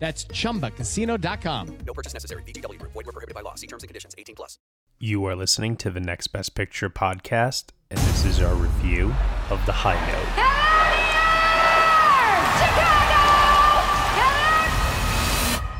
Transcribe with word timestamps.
That's 0.00 0.24
chumbacasino.com. 0.24 1.78
No 1.86 1.92
purchase 1.94 2.14
necessary. 2.14 2.42
VGW 2.42 2.78
Group. 2.78 2.92
Void 2.92 3.06
were 3.06 3.12
prohibited 3.12 3.34
by 3.34 3.42
law. 3.42 3.54
See 3.54 3.66
terms 3.68 3.84
and 3.84 3.88
conditions. 3.88 4.14
18 4.18 4.34
plus. 4.34 4.58
You 4.98 5.24
are 5.26 5.36
listening 5.36 5.76
to 5.76 5.90
the 5.90 6.00
Next 6.00 6.26
Best 6.28 6.54
Picture 6.54 6.90
podcast, 6.90 7.66
and 7.90 7.98
this 8.00 8.24
is 8.24 8.40
our 8.42 8.54
review 8.54 9.14
of 9.50 9.64
The 9.64 9.72
High 9.72 9.94
Note. 10.10 11.50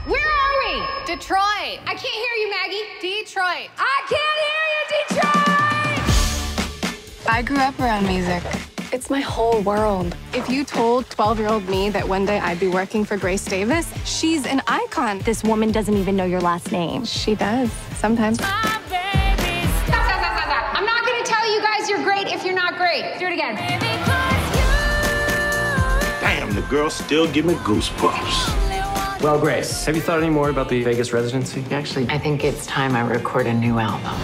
Where 0.06 0.20
are 0.20 0.54
we? 0.64 0.80
Detroit. 1.06 1.80
I 1.86 1.94
can't 1.94 2.06
hear 2.06 2.34
you, 2.40 2.50
Maggie. 2.50 2.84
Detroit. 3.00 3.70
I 3.76 4.02
can't 4.08 4.40
hear 4.46 4.64
you, 4.72 4.82
Detroit. 5.08 6.00
I 7.30 7.42
grew 7.42 7.58
up 7.58 7.78
around 7.78 8.06
music. 8.06 8.42
It's 8.92 9.08
my 9.08 9.20
whole 9.20 9.60
world. 9.60 10.16
If 10.34 10.48
you 10.48 10.64
told 10.64 11.08
12 11.10 11.38
year 11.38 11.48
old 11.48 11.68
me 11.68 11.90
that 11.90 12.08
one 12.08 12.26
day 12.26 12.40
I'd 12.40 12.58
be 12.58 12.66
working 12.66 13.04
for 13.04 13.16
Grace 13.16 13.44
Davis, 13.44 13.88
she's 14.04 14.46
an 14.46 14.60
icon. 14.66 15.20
This 15.20 15.44
woman 15.44 15.70
doesn't 15.70 15.96
even 15.96 16.16
know 16.16 16.24
your 16.24 16.40
last 16.40 16.72
name. 16.72 17.04
She 17.04 17.36
does, 17.36 17.70
sometimes. 17.94 18.38
Stop, 18.38 18.64
stop, 18.64 18.82
stop, 18.82 19.14
stop, 19.86 20.42
stop. 20.42 20.74
I'm 20.74 20.84
not 20.84 21.06
going 21.06 21.22
to 21.22 21.30
tell 21.30 21.54
you 21.54 21.62
guys 21.62 21.88
you're 21.88 22.02
great 22.02 22.26
if 22.26 22.44
you're 22.44 22.52
not 22.52 22.76
great. 22.76 23.16
Do 23.20 23.26
it 23.26 23.32
again. 23.32 23.54
Damn, 26.20 26.52
the 26.52 26.62
girl 26.62 26.90
still 26.90 27.30
give 27.30 27.44
me 27.44 27.54
goosebumps. 27.54 29.22
Well, 29.22 29.38
Grace, 29.38 29.84
have 29.84 29.94
you 29.94 30.02
thought 30.02 30.20
any 30.20 30.30
more 30.30 30.50
about 30.50 30.68
the 30.68 30.82
Vegas 30.82 31.12
residency? 31.12 31.64
Actually, 31.70 32.08
I 32.08 32.18
think 32.18 32.42
it's 32.42 32.66
time 32.66 32.96
I 32.96 33.02
record 33.02 33.46
a 33.46 33.54
new 33.54 33.78
album. 33.78 34.18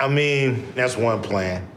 I 0.00 0.08
mean, 0.08 0.66
that's 0.74 0.96
one 0.96 1.22
plan. 1.22 1.68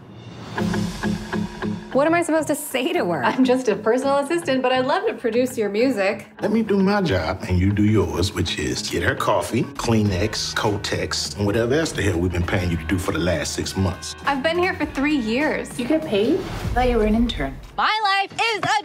What 1.95 2.08
am 2.08 2.14
I 2.14 2.23
supposed 2.23 2.50
to 2.50 2.56
say 2.56 2.92
to 2.92 3.06
her? 3.06 3.23
I'm 3.23 3.45
just 3.45 3.70
a 3.70 3.75
personal 3.78 4.17
assistant, 4.17 4.61
but 4.61 4.73
I'd 4.73 4.86
love 4.86 5.08
to 5.08 5.14
produce 5.14 5.58
your 5.58 5.70
music. 5.70 6.28
Let 6.42 6.52
me 6.52 6.61
do 6.61 6.78
my 6.78 7.02
job 7.02 7.45
and 7.48 7.58
you 7.58 7.72
do 7.72 7.86
yours, 7.86 8.34
which 8.34 8.59
is 8.59 8.81
get 8.81 9.02
her 9.02 9.16
coffee, 9.16 9.64
Kleenex, 9.64 10.53
Kotex, 10.56 11.38
and 11.38 11.45
whatever 11.45 11.73
else 11.73 11.94
the 11.94 12.02
hell 12.02 12.20
we've 12.20 12.33
been 12.33 12.45
paying 12.45 12.70
you 12.70 12.76
to 12.76 12.83
do 12.83 12.98
for 12.98 13.14
the 13.14 13.20
last 13.20 13.53
six 13.53 13.78
months. 13.78 14.14
I've 14.26 14.44
been 14.44 14.58
here 14.58 14.73
for 14.73 14.86
three 14.88 15.16
years. 15.16 15.80
You 15.80 15.88
get 15.88 16.03
paid? 16.03 16.38
I 16.38 16.42
thought 16.73 16.89
you 16.89 16.98
were 16.98 17.06
an 17.06 17.16
intern. 17.16 17.58
My 17.78 17.98
life 18.03 18.33
is 18.42 18.61
a 18.78 18.83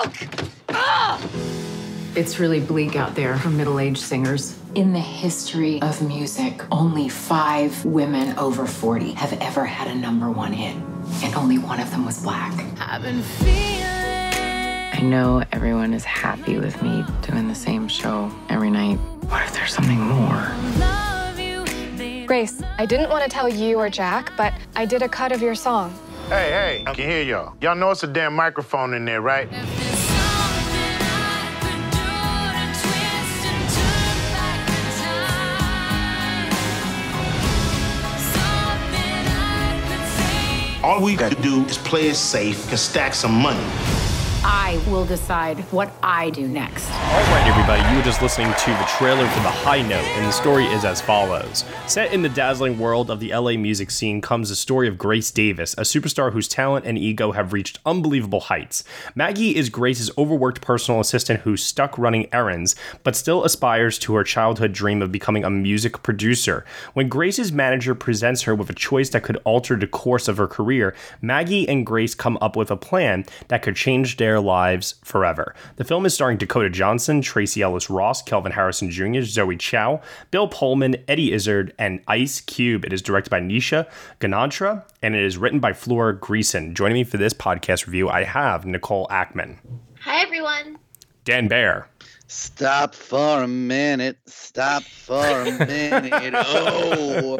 joke. 0.00 0.48
Ugh. 0.70 1.30
It's 2.16 2.38
really 2.40 2.60
bleak 2.60 2.96
out 2.96 3.14
there 3.14 3.36
for 3.36 3.50
middle 3.50 3.78
aged 3.78 3.98
singers. 3.98 4.58
In 4.74 4.92
the 4.92 4.98
history 4.98 5.80
of 5.82 6.02
music, 6.02 6.60
only 6.72 7.08
five 7.08 7.84
women 7.84 8.36
over 8.36 8.66
40 8.66 9.12
have 9.12 9.32
ever 9.34 9.64
had 9.64 9.86
a 9.86 9.94
number 9.94 10.32
one 10.32 10.52
hit, 10.52 10.74
and 11.22 11.32
only 11.36 11.58
one 11.58 11.78
of 11.78 11.88
them 11.92 12.04
was 12.04 12.20
black. 12.20 12.52
I've 12.80 13.02
been 13.02 13.22
feeling. 13.22 13.84
I 13.84 14.98
know 15.00 15.44
everyone 15.52 15.94
is 15.94 16.02
happy 16.02 16.58
with 16.58 16.82
me 16.82 17.04
doing 17.22 17.46
the 17.46 17.54
same 17.54 17.86
show 17.86 18.32
every 18.48 18.68
night. 18.68 18.96
What 19.28 19.42
if 19.42 19.54
there's 19.54 19.72
something 19.72 20.00
more? 20.00 20.50
Love 20.78 21.38
you, 21.38 21.64
baby. 21.96 22.26
Grace, 22.26 22.60
I 22.76 22.84
didn't 22.84 23.10
want 23.10 23.22
to 23.22 23.30
tell 23.30 23.48
you 23.48 23.78
or 23.78 23.88
Jack, 23.88 24.32
but 24.36 24.52
I 24.74 24.86
did 24.86 25.02
a 25.02 25.08
cut 25.08 25.30
of 25.30 25.40
your 25.40 25.54
song. 25.54 25.96
Hey, 26.28 26.50
hey, 26.50 26.84
I 26.84 26.94
can 26.94 27.08
hear 27.08 27.22
y'all. 27.22 27.54
Y'all 27.60 27.76
know 27.76 27.92
it's 27.92 28.02
a 28.02 28.08
damn 28.08 28.34
microphone 28.34 28.94
in 28.94 29.04
there, 29.04 29.20
right? 29.20 29.48
All 40.84 41.00
we 41.00 41.16
got 41.16 41.32
to 41.32 41.40
do 41.40 41.64
is 41.64 41.78
play 41.78 42.08
it 42.08 42.14
safe 42.14 42.68
and 42.68 42.78
stack 42.78 43.14
some 43.14 43.32
money. 43.32 44.13
I 44.46 44.78
will 44.90 45.06
decide 45.06 45.60
what 45.72 45.90
I 46.02 46.28
do 46.28 46.46
next. 46.46 46.90
All 46.90 47.22
right, 47.32 47.46
everybody, 47.46 47.88
you 47.90 47.96
were 47.96 48.04
just 48.04 48.20
listening 48.20 48.52
to 48.52 48.70
the 48.72 48.84
trailer 48.98 49.26
for 49.26 49.40
The 49.40 49.48
High 49.48 49.80
Note, 49.80 50.04
and 50.04 50.26
the 50.26 50.32
story 50.32 50.66
is 50.66 50.84
as 50.84 51.00
follows. 51.00 51.64
Set 51.86 52.12
in 52.12 52.20
the 52.20 52.28
dazzling 52.28 52.78
world 52.78 53.10
of 53.10 53.20
the 53.20 53.34
LA 53.34 53.52
music 53.52 53.90
scene 53.90 54.20
comes 54.20 54.50
the 54.50 54.54
story 54.56 54.86
of 54.86 54.98
Grace 54.98 55.30
Davis, 55.30 55.72
a 55.78 55.80
superstar 55.80 56.30
whose 56.30 56.46
talent 56.46 56.84
and 56.84 56.98
ego 56.98 57.32
have 57.32 57.54
reached 57.54 57.78
unbelievable 57.86 58.40
heights. 58.40 58.84
Maggie 59.14 59.56
is 59.56 59.70
Grace's 59.70 60.10
overworked 60.18 60.60
personal 60.60 61.00
assistant 61.00 61.40
who's 61.40 61.64
stuck 61.64 61.96
running 61.96 62.28
errands, 62.30 62.76
but 63.02 63.16
still 63.16 63.44
aspires 63.44 63.98
to 64.00 64.12
her 64.14 64.24
childhood 64.24 64.74
dream 64.74 65.00
of 65.00 65.10
becoming 65.10 65.44
a 65.44 65.48
music 65.48 66.02
producer. 66.02 66.66
When 66.92 67.08
Grace's 67.08 67.50
manager 67.50 67.94
presents 67.94 68.42
her 68.42 68.54
with 68.54 68.68
a 68.68 68.74
choice 68.74 69.08
that 69.10 69.22
could 69.22 69.40
alter 69.44 69.74
the 69.76 69.86
course 69.86 70.28
of 70.28 70.36
her 70.36 70.46
career, 70.46 70.94
Maggie 71.22 71.66
and 71.66 71.86
Grace 71.86 72.14
come 72.14 72.36
up 72.42 72.56
with 72.56 72.70
a 72.70 72.76
plan 72.76 73.24
that 73.48 73.62
could 73.62 73.76
change 73.76 74.18
their 74.18 74.33
lives 74.40 74.94
forever. 75.04 75.54
The 75.76 75.84
film 75.84 76.06
is 76.06 76.14
starring 76.14 76.38
Dakota 76.38 76.70
Johnson, 76.70 77.20
Tracee 77.22 77.62
Ellis 77.62 77.90
Ross, 77.90 78.22
Kelvin 78.22 78.52
Harrison 78.52 78.90
Jr., 78.90 79.22
Zoe 79.22 79.56
Chao, 79.56 80.00
Bill 80.30 80.48
Pullman, 80.48 80.96
Eddie 81.08 81.32
Izzard, 81.32 81.72
and 81.78 82.00
Ice 82.08 82.40
Cube. 82.40 82.84
It 82.84 82.92
is 82.92 83.02
directed 83.02 83.30
by 83.30 83.40
Nisha 83.40 83.88
Ganatra 84.20 84.84
and 85.02 85.14
it 85.14 85.22
is 85.22 85.36
written 85.36 85.60
by 85.60 85.72
Flora 85.72 86.16
Greeson. 86.16 86.74
Joining 86.74 86.94
me 86.94 87.04
for 87.04 87.16
this 87.16 87.32
podcast 87.34 87.86
review, 87.86 88.08
I 88.08 88.24
have 88.24 88.64
Nicole 88.66 89.06
Ackman, 89.08 89.58
Hi, 90.00 90.20
everyone. 90.22 90.78
Dan 91.24 91.48
Baer, 91.48 91.88
Stop 92.26 92.94
for 92.94 93.42
a 93.42 93.48
minute. 93.48 94.18
Stop 94.26 94.82
for 94.82 95.24
a 95.24 95.44
minute. 95.66 96.34
Oh. 96.36 97.38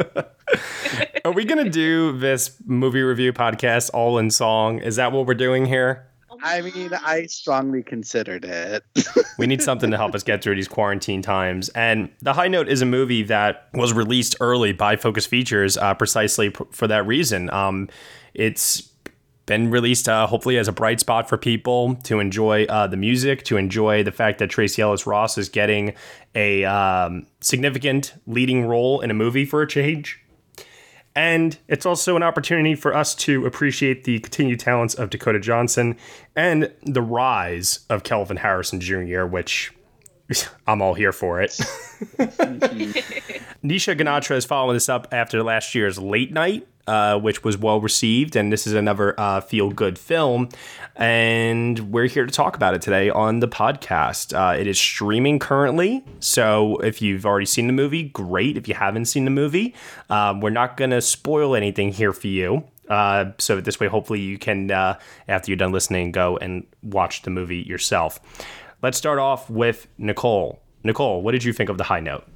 Are 1.24 1.32
we 1.32 1.44
going 1.44 1.64
to 1.64 1.70
do 1.70 2.16
this 2.18 2.56
movie 2.66 3.02
review 3.02 3.32
podcast 3.32 3.90
all 3.94 4.18
in 4.18 4.30
song? 4.30 4.78
Is 4.78 4.96
that 4.96 5.10
what 5.12 5.26
we're 5.26 5.34
doing 5.34 5.66
here? 5.66 6.06
I 6.44 6.60
mean, 6.60 6.92
I 6.92 7.24
strongly 7.26 7.82
considered 7.82 8.44
it. 8.44 8.84
We 9.36 9.48
need 9.48 9.62
something 9.62 9.90
to 9.90 9.96
help 9.96 10.14
us 10.14 10.22
get 10.22 10.44
through 10.44 10.54
these 10.54 10.68
quarantine 10.68 11.20
times. 11.20 11.68
And 11.70 12.08
The 12.22 12.34
High 12.34 12.46
Note 12.46 12.68
is 12.68 12.82
a 12.82 12.86
movie 12.86 13.24
that 13.24 13.68
was 13.74 13.92
released 13.92 14.36
early 14.38 14.72
by 14.72 14.94
Focus 14.94 15.26
Features 15.26 15.76
uh, 15.76 15.92
precisely 15.94 16.50
p- 16.50 16.64
for 16.70 16.86
that 16.86 17.04
reason. 17.04 17.50
Um, 17.50 17.88
it's 18.32 18.90
been 19.46 19.72
released 19.72 20.08
uh, 20.08 20.28
hopefully 20.28 20.56
as 20.56 20.68
a 20.68 20.72
bright 20.72 21.00
spot 21.00 21.28
for 21.28 21.36
people 21.36 21.96
to 22.04 22.20
enjoy 22.20 22.64
uh, 22.66 22.86
the 22.86 22.96
music, 22.96 23.42
to 23.46 23.56
enjoy 23.56 24.04
the 24.04 24.12
fact 24.12 24.38
that 24.38 24.50
Tracee 24.50 24.82
Ellis 24.82 25.04
Ross 25.04 25.36
is 25.36 25.48
getting 25.48 25.94
a 26.36 26.64
um, 26.64 27.26
significant 27.40 28.14
leading 28.28 28.64
role 28.66 29.00
in 29.00 29.10
a 29.10 29.14
movie 29.14 29.44
for 29.44 29.62
a 29.62 29.66
change. 29.66 30.23
And 31.16 31.56
it's 31.68 31.86
also 31.86 32.16
an 32.16 32.22
opportunity 32.22 32.74
for 32.74 32.94
us 32.94 33.14
to 33.16 33.46
appreciate 33.46 34.04
the 34.04 34.18
continued 34.20 34.58
talents 34.58 34.94
of 34.94 35.10
Dakota 35.10 35.38
Johnson 35.38 35.96
and 36.34 36.72
the 36.82 37.02
rise 37.02 37.86
of 37.88 38.02
Kelvin 38.02 38.38
Harrison 38.38 38.80
Jr., 38.80 39.24
which 39.24 39.72
I'm 40.66 40.82
all 40.82 40.94
here 40.94 41.12
for 41.12 41.40
it. 41.40 41.50
Nisha 43.64 43.98
Ganatra 43.98 44.36
is 44.36 44.44
following 44.44 44.74
this 44.74 44.88
up 44.88 45.08
after 45.12 45.42
last 45.42 45.74
year's 45.74 45.98
Late 45.98 46.32
Night, 46.32 46.66
uh, 46.86 47.18
which 47.18 47.44
was 47.44 47.56
well 47.56 47.80
received, 47.80 48.36
and 48.36 48.52
this 48.52 48.66
is 48.66 48.74
another 48.74 49.18
uh, 49.18 49.40
feel 49.40 49.70
good 49.70 49.98
film. 49.98 50.48
And 50.96 51.92
we're 51.92 52.06
here 52.06 52.26
to 52.26 52.32
talk 52.32 52.56
about 52.56 52.74
it 52.74 52.82
today 52.82 53.10
on 53.10 53.40
the 53.40 53.48
podcast. 53.48 54.34
Uh, 54.34 54.56
it 54.58 54.66
is 54.66 54.78
streaming 54.78 55.38
currently, 55.38 56.04
so 56.20 56.76
if 56.78 57.00
you've 57.02 57.26
already 57.26 57.46
seen 57.46 57.66
the 57.66 57.72
movie, 57.72 58.04
great. 58.04 58.56
If 58.56 58.68
you 58.68 58.74
haven't 58.74 59.06
seen 59.06 59.24
the 59.24 59.30
movie, 59.30 59.74
um, 60.10 60.40
we're 60.40 60.50
not 60.50 60.76
going 60.76 60.90
to 60.90 61.00
spoil 61.00 61.54
anything 61.54 61.92
here 61.92 62.12
for 62.12 62.28
you. 62.28 62.64
Uh, 62.88 63.32
so 63.38 63.60
this 63.60 63.80
way, 63.80 63.86
hopefully, 63.86 64.20
you 64.20 64.38
can, 64.38 64.70
uh, 64.70 64.98
after 65.26 65.50
you're 65.50 65.56
done 65.56 65.72
listening, 65.72 66.12
go 66.12 66.36
and 66.36 66.66
watch 66.82 67.22
the 67.22 67.30
movie 67.30 67.62
yourself. 67.62 68.20
Let's 68.84 68.98
start 68.98 69.18
off 69.18 69.48
with 69.48 69.88
Nicole. 69.96 70.60
Nicole, 70.82 71.22
what 71.22 71.32
did 71.32 71.42
you 71.42 71.54
think 71.54 71.70
of 71.70 71.78
the 71.78 71.84
high 71.84 72.00
note? 72.00 72.26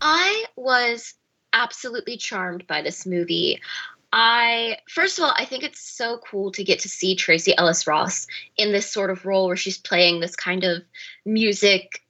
I 0.00 0.44
was 0.54 1.14
absolutely 1.52 2.16
charmed 2.16 2.64
by 2.68 2.82
this 2.82 3.04
movie. 3.04 3.60
I 4.12 4.76
first 4.88 5.18
of 5.18 5.24
all, 5.24 5.34
I 5.36 5.44
think 5.44 5.64
it's 5.64 5.80
so 5.80 6.18
cool 6.18 6.52
to 6.52 6.62
get 6.62 6.78
to 6.78 6.88
see 6.88 7.16
Tracee 7.16 7.56
Ellis 7.58 7.88
Ross 7.88 8.28
in 8.56 8.70
this 8.70 8.88
sort 8.88 9.10
of 9.10 9.26
role 9.26 9.48
where 9.48 9.56
she's 9.56 9.76
playing 9.76 10.20
this 10.20 10.36
kind 10.36 10.62
of 10.62 10.84
music, 11.26 12.04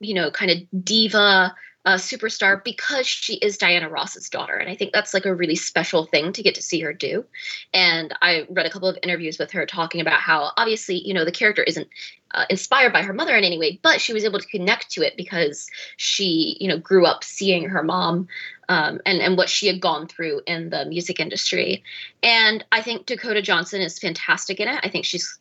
you 0.00 0.12
know, 0.12 0.30
kind 0.30 0.50
of 0.50 0.84
diva 0.84 1.54
uh, 1.86 1.94
superstar 1.94 2.62
because 2.62 3.06
she 3.06 3.36
is 3.36 3.56
Diana 3.56 3.88
Ross's 3.88 4.28
daughter. 4.28 4.54
And 4.54 4.68
I 4.68 4.74
think 4.74 4.92
that's 4.92 5.14
like 5.14 5.24
a 5.24 5.34
really 5.34 5.56
special 5.56 6.04
thing 6.04 6.32
to 6.34 6.42
get 6.42 6.54
to 6.56 6.62
see 6.62 6.80
her 6.80 6.92
do. 6.92 7.24
And 7.72 8.14
I 8.20 8.46
read 8.50 8.66
a 8.66 8.70
couple 8.70 8.88
of 8.88 8.98
interviews 9.02 9.38
with 9.38 9.50
her 9.52 9.64
talking 9.64 10.00
about 10.00 10.20
how 10.20 10.52
obviously, 10.56 10.96
you 10.96 11.14
know, 11.14 11.24
the 11.24 11.32
character 11.32 11.62
isn't 11.62 11.88
uh, 12.32 12.44
inspired 12.50 12.92
by 12.92 13.02
her 13.02 13.12
mother 13.12 13.34
in 13.34 13.44
any 13.44 13.58
way, 13.58 13.80
but 13.82 14.00
she 14.00 14.12
was 14.12 14.24
able 14.24 14.38
to 14.38 14.46
connect 14.46 14.90
to 14.92 15.02
it 15.02 15.16
because 15.16 15.68
she, 15.96 16.56
you 16.60 16.68
know, 16.68 16.78
grew 16.78 17.06
up 17.06 17.24
seeing 17.24 17.68
her 17.68 17.82
mom 17.82 18.28
um, 18.68 19.00
and 19.04 19.20
and 19.20 19.36
what 19.36 19.48
she 19.48 19.66
had 19.66 19.80
gone 19.80 20.06
through 20.06 20.42
in 20.46 20.70
the 20.70 20.84
music 20.84 21.18
industry. 21.18 21.82
And 22.22 22.64
I 22.70 22.82
think 22.82 23.06
Dakota 23.06 23.42
Johnson 23.42 23.80
is 23.80 23.98
fantastic 23.98 24.60
in 24.60 24.68
it. 24.68 24.80
I 24.82 24.88
think 24.88 25.04
she's 25.04 25.38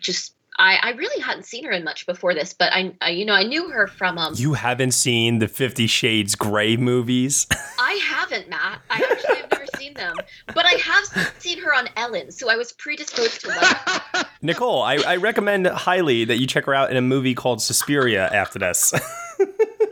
just. 0.00 0.33
I, 0.56 0.78
I 0.82 0.90
really 0.92 1.20
hadn't 1.20 1.44
seen 1.44 1.64
her 1.64 1.72
in 1.72 1.82
much 1.84 2.06
before 2.06 2.32
this, 2.32 2.52
but 2.52 2.72
I, 2.72 2.94
I 3.00 3.10
you 3.10 3.24
know 3.24 3.34
I 3.34 3.42
knew 3.42 3.70
her 3.70 3.86
from 3.86 4.18
um. 4.18 4.34
You 4.36 4.52
haven't 4.54 4.92
seen 4.92 5.38
the 5.38 5.48
Fifty 5.48 5.86
Shades 5.86 6.34
Grey 6.34 6.76
movies? 6.76 7.46
I 7.78 8.00
haven't, 8.04 8.48
Matt. 8.48 8.80
I 8.90 9.02
actually 9.10 9.36
have 9.36 9.50
never 9.50 9.66
seen 9.76 9.94
them, 9.94 10.14
but 10.54 10.64
I 10.64 10.72
have 10.72 11.32
seen 11.38 11.58
her 11.58 11.74
on 11.74 11.88
Ellen, 11.96 12.30
so 12.30 12.50
I 12.50 12.56
was 12.56 12.72
predisposed 12.72 13.40
to 13.42 13.48
like. 13.48 14.26
Nicole, 14.42 14.82
I, 14.82 14.96
I 14.96 15.16
recommend 15.16 15.66
highly 15.66 16.24
that 16.24 16.38
you 16.38 16.46
check 16.46 16.66
her 16.66 16.74
out 16.74 16.90
in 16.90 16.96
a 16.96 17.02
movie 17.02 17.34
called 17.34 17.60
Suspiria 17.60 18.28
after 18.32 18.58
this. 18.58 18.92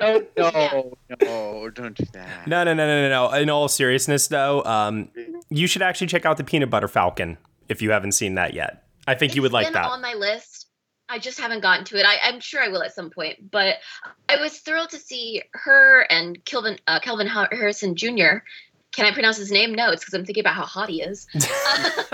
Oh 0.04 0.24
no, 0.36 0.98
no, 1.20 1.70
don't 1.70 1.96
do 1.96 2.04
that. 2.12 2.48
No, 2.48 2.64
no, 2.64 2.74
no, 2.74 2.86
no, 2.86 3.08
no, 3.08 3.28
no. 3.30 3.38
In 3.38 3.48
all 3.48 3.68
seriousness, 3.68 4.26
though, 4.26 4.64
um, 4.64 5.10
you 5.48 5.68
should 5.68 5.82
actually 5.82 6.08
check 6.08 6.26
out 6.26 6.38
the 6.38 6.44
Peanut 6.44 6.70
Butter 6.70 6.88
Falcon 6.88 7.38
if 7.68 7.80
you 7.80 7.92
haven't 7.92 8.12
seen 8.12 8.34
that 8.34 8.52
yet. 8.52 8.84
I 9.06 9.14
think 9.14 9.34
you 9.34 9.42
would 9.42 9.52
like 9.52 9.72
that. 9.72 9.86
on 9.86 10.00
my 10.00 10.14
list. 10.14 10.66
I 11.08 11.18
just 11.18 11.38
haven't 11.38 11.60
gotten 11.60 11.84
to 11.86 11.98
it. 11.98 12.06
I, 12.06 12.16
I'm 12.24 12.40
sure 12.40 12.62
I 12.62 12.68
will 12.68 12.82
at 12.82 12.94
some 12.94 13.10
point, 13.10 13.50
but 13.50 13.76
I 14.28 14.36
was 14.36 14.58
thrilled 14.60 14.90
to 14.90 14.98
see 14.98 15.42
her 15.52 16.06
and 16.08 16.42
Kelvin 16.44 16.78
uh, 16.86 17.00
Kelvin 17.00 17.26
Harrison 17.26 17.96
Jr. 17.96 18.38
Can 18.92 19.06
I 19.06 19.12
pronounce 19.12 19.36
his 19.36 19.50
name? 19.50 19.74
No, 19.74 19.90
it's 19.90 20.02
because 20.02 20.14
I'm 20.14 20.24
thinking 20.24 20.42
about 20.42 20.54
how 20.54 20.64
hot 20.64 20.88
he 20.88 21.02
is. 21.02 21.26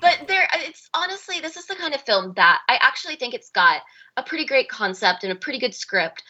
but 0.00 0.18
there, 0.28 0.48
it's 0.54 0.88
honestly, 0.94 1.40
this 1.40 1.56
is 1.56 1.66
the 1.66 1.74
kind 1.74 1.94
of 1.94 2.02
film 2.02 2.32
that 2.36 2.60
I 2.68 2.78
actually 2.80 3.16
think 3.16 3.34
it's 3.34 3.50
got 3.50 3.82
a 4.16 4.22
pretty 4.22 4.46
great 4.46 4.68
concept 4.68 5.24
and 5.24 5.32
a 5.32 5.36
pretty 5.36 5.58
good 5.58 5.74
script, 5.74 6.22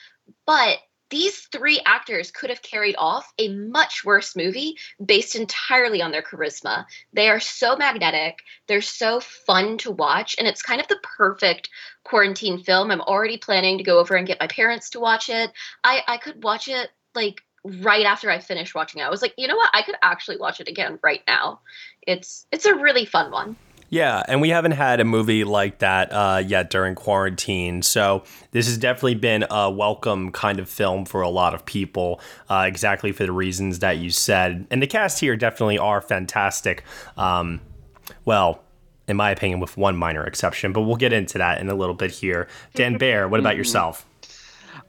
but 0.47 0.79
these 1.15 1.47
three 1.53 1.81
actors 1.87 2.33
could 2.33 2.51
have 2.51 2.61
carried 2.61 2.97
off 2.99 3.33
a 3.39 3.49
much 3.49 4.05
worse 4.05 4.35
movie 4.35 4.77
based 5.07 5.37
entirely 5.37 6.03
on 6.03 6.11
their 6.11 6.23
charisma. 6.23 6.87
They 7.13 7.29
are 7.29 7.39
so 7.39 7.77
magnetic, 7.77 8.41
they're 8.67 8.81
so 8.81 9.21
fun 9.21 9.79
to 9.79 9.93
watch, 9.93 10.35
and 10.37 10.49
it's 10.49 10.61
kind 10.61 10.81
of 10.81 10.89
the 10.89 10.99
perfect 11.05 11.69
quarantine 12.03 12.65
film. 12.65 12.91
I'm 12.91 13.01
already 13.01 13.37
planning 13.37 13.79
to 13.79 13.85
go 13.85 14.01
over 14.01 14.17
and 14.17 14.27
get 14.27 14.41
my 14.41 14.49
parents 14.49 14.91
to 14.91 14.99
watch 14.99 15.29
it. 15.29 15.53
I, 15.85 16.03
I 16.09 16.17
could 16.17 16.43
watch 16.43 16.67
it 16.67 16.91
like 17.15 17.43
right 17.63 18.07
after 18.07 18.29
I 18.29 18.41
finished 18.41 18.75
watching 18.75 19.01
it. 19.01 19.05
I 19.05 19.11
was 19.11 19.23
like, 19.23 19.35
you 19.39 19.47
know 19.47 19.57
what? 19.57 19.71
I 19.73 19.83
could 19.83 19.95
actually 20.03 20.39
watch 20.39 20.61
it 20.61 20.67
again 20.67 20.99
right 21.01 21.23
now. 21.29 21.61
It's 22.03 22.45
it's 22.51 22.67
a 22.67 22.75
really 22.75 23.05
fun 23.05 23.31
one. 23.31 23.55
Yeah, 23.91 24.23
and 24.27 24.41
we 24.41 24.49
haven't 24.49 24.73
had 24.73 25.01
a 25.01 25.05
movie 25.05 25.45
like 25.45 25.79
that 25.79 26.13
uh, 26.13 26.43
yet 26.45 26.71
during 26.71 26.95
quarantine. 26.95 27.83
So 27.83 28.25
this 28.51 28.67
has 28.67 28.79
definitely 28.79 29.15
been 29.15 29.45
a 29.51 29.71
welcome 29.71 30.33
kind 30.33 30.59
of 30.59 30.69
film 30.69 31.05
for 31.05 31.23
a 31.23 31.29
lot 31.29 31.55
of 31.55 31.65
people, 31.65 32.21
uh, 32.51 32.65
exactly 32.67 33.13
for 33.13 33.25
the 33.25 33.33
reasons 33.33 33.81
that 33.81 33.99
you 33.99 34.11
said. 34.11 34.67
And 34.71 34.83
the 34.83 34.87
cast 34.87 35.21
here 35.21 35.37
definitely 35.37 35.79
are 35.79 36.01
fantastic. 36.01 36.83
Um, 37.17 37.61
well, 38.25 38.63
in 39.07 39.17
my 39.17 39.31
opinion, 39.31 39.61
with 39.61 39.77
one 39.77 39.97
minor 39.97 40.25
exception, 40.25 40.73
but 40.73 40.83
we'll 40.83 40.97
get 40.97 41.13
into 41.13 41.39
that 41.39 41.61
in 41.61 41.69
a 41.69 41.75
little 41.75 41.95
bit 41.95 42.11
here. 42.11 42.49
Dan 42.75 42.97
Bear, 42.99 43.29
what 43.29 43.39
about 43.39 43.57
yourself? 43.57 44.07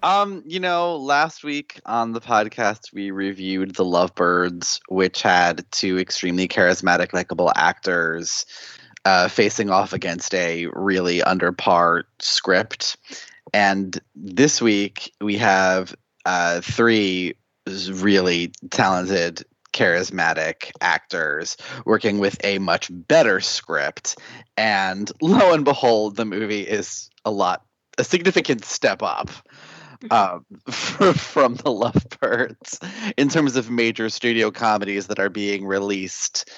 Um, 0.03 0.43
you 0.45 0.59
know, 0.59 0.95
last 0.97 1.43
week 1.43 1.79
on 1.85 2.11
the 2.11 2.21
podcast 2.21 2.93
we 2.93 3.11
reviewed 3.11 3.75
The 3.75 3.85
Lovebirds, 3.85 4.79
which 4.87 5.21
had 5.21 5.65
two 5.71 5.97
extremely 5.97 6.47
charismatic, 6.47 7.13
likable 7.13 7.51
actors 7.55 8.45
uh, 9.05 9.27
facing 9.27 9.69
off 9.69 9.93
against 9.93 10.33
a 10.33 10.65
really 10.73 11.21
under 11.21 11.51
par 11.51 12.03
script. 12.19 12.97
And 13.53 13.97
this 14.15 14.61
week 14.61 15.13
we 15.21 15.37
have 15.37 15.95
uh, 16.25 16.61
three 16.61 17.35
really 17.65 18.51
talented, 18.71 19.43
charismatic 19.73 20.71
actors 20.81 21.57
working 21.85 22.19
with 22.19 22.37
a 22.43 22.57
much 22.59 22.89
better 22.91 23.39
script. 23.39 24.17
And 24.57 25.11
lo 25.21 25.53
and 25.53 25.63
behold, 25.63 26.15
the 26.15 26.25
movie 26.25 26.61
is 26.61 27.09
a 27.23 27.31
lot, 27.31 27.63
a 27.97 28.03
significant 28.03 28.65
step 28.65 29.03
up 29.03 29.29
um, 30.09 30.45
from 30.69 31.55
the 31.55 31.71
Lovebirds 31.71 32.79
in 33.17 33.29
terms 33.29 33.55
of 33.55 33.69
major 33.69 34.09
studio 34.09 34.51
comedies 34.51 35.07
that 35.07 35.19
are 35.19 35.29
being 35.29 35.65
released 35.65 36.49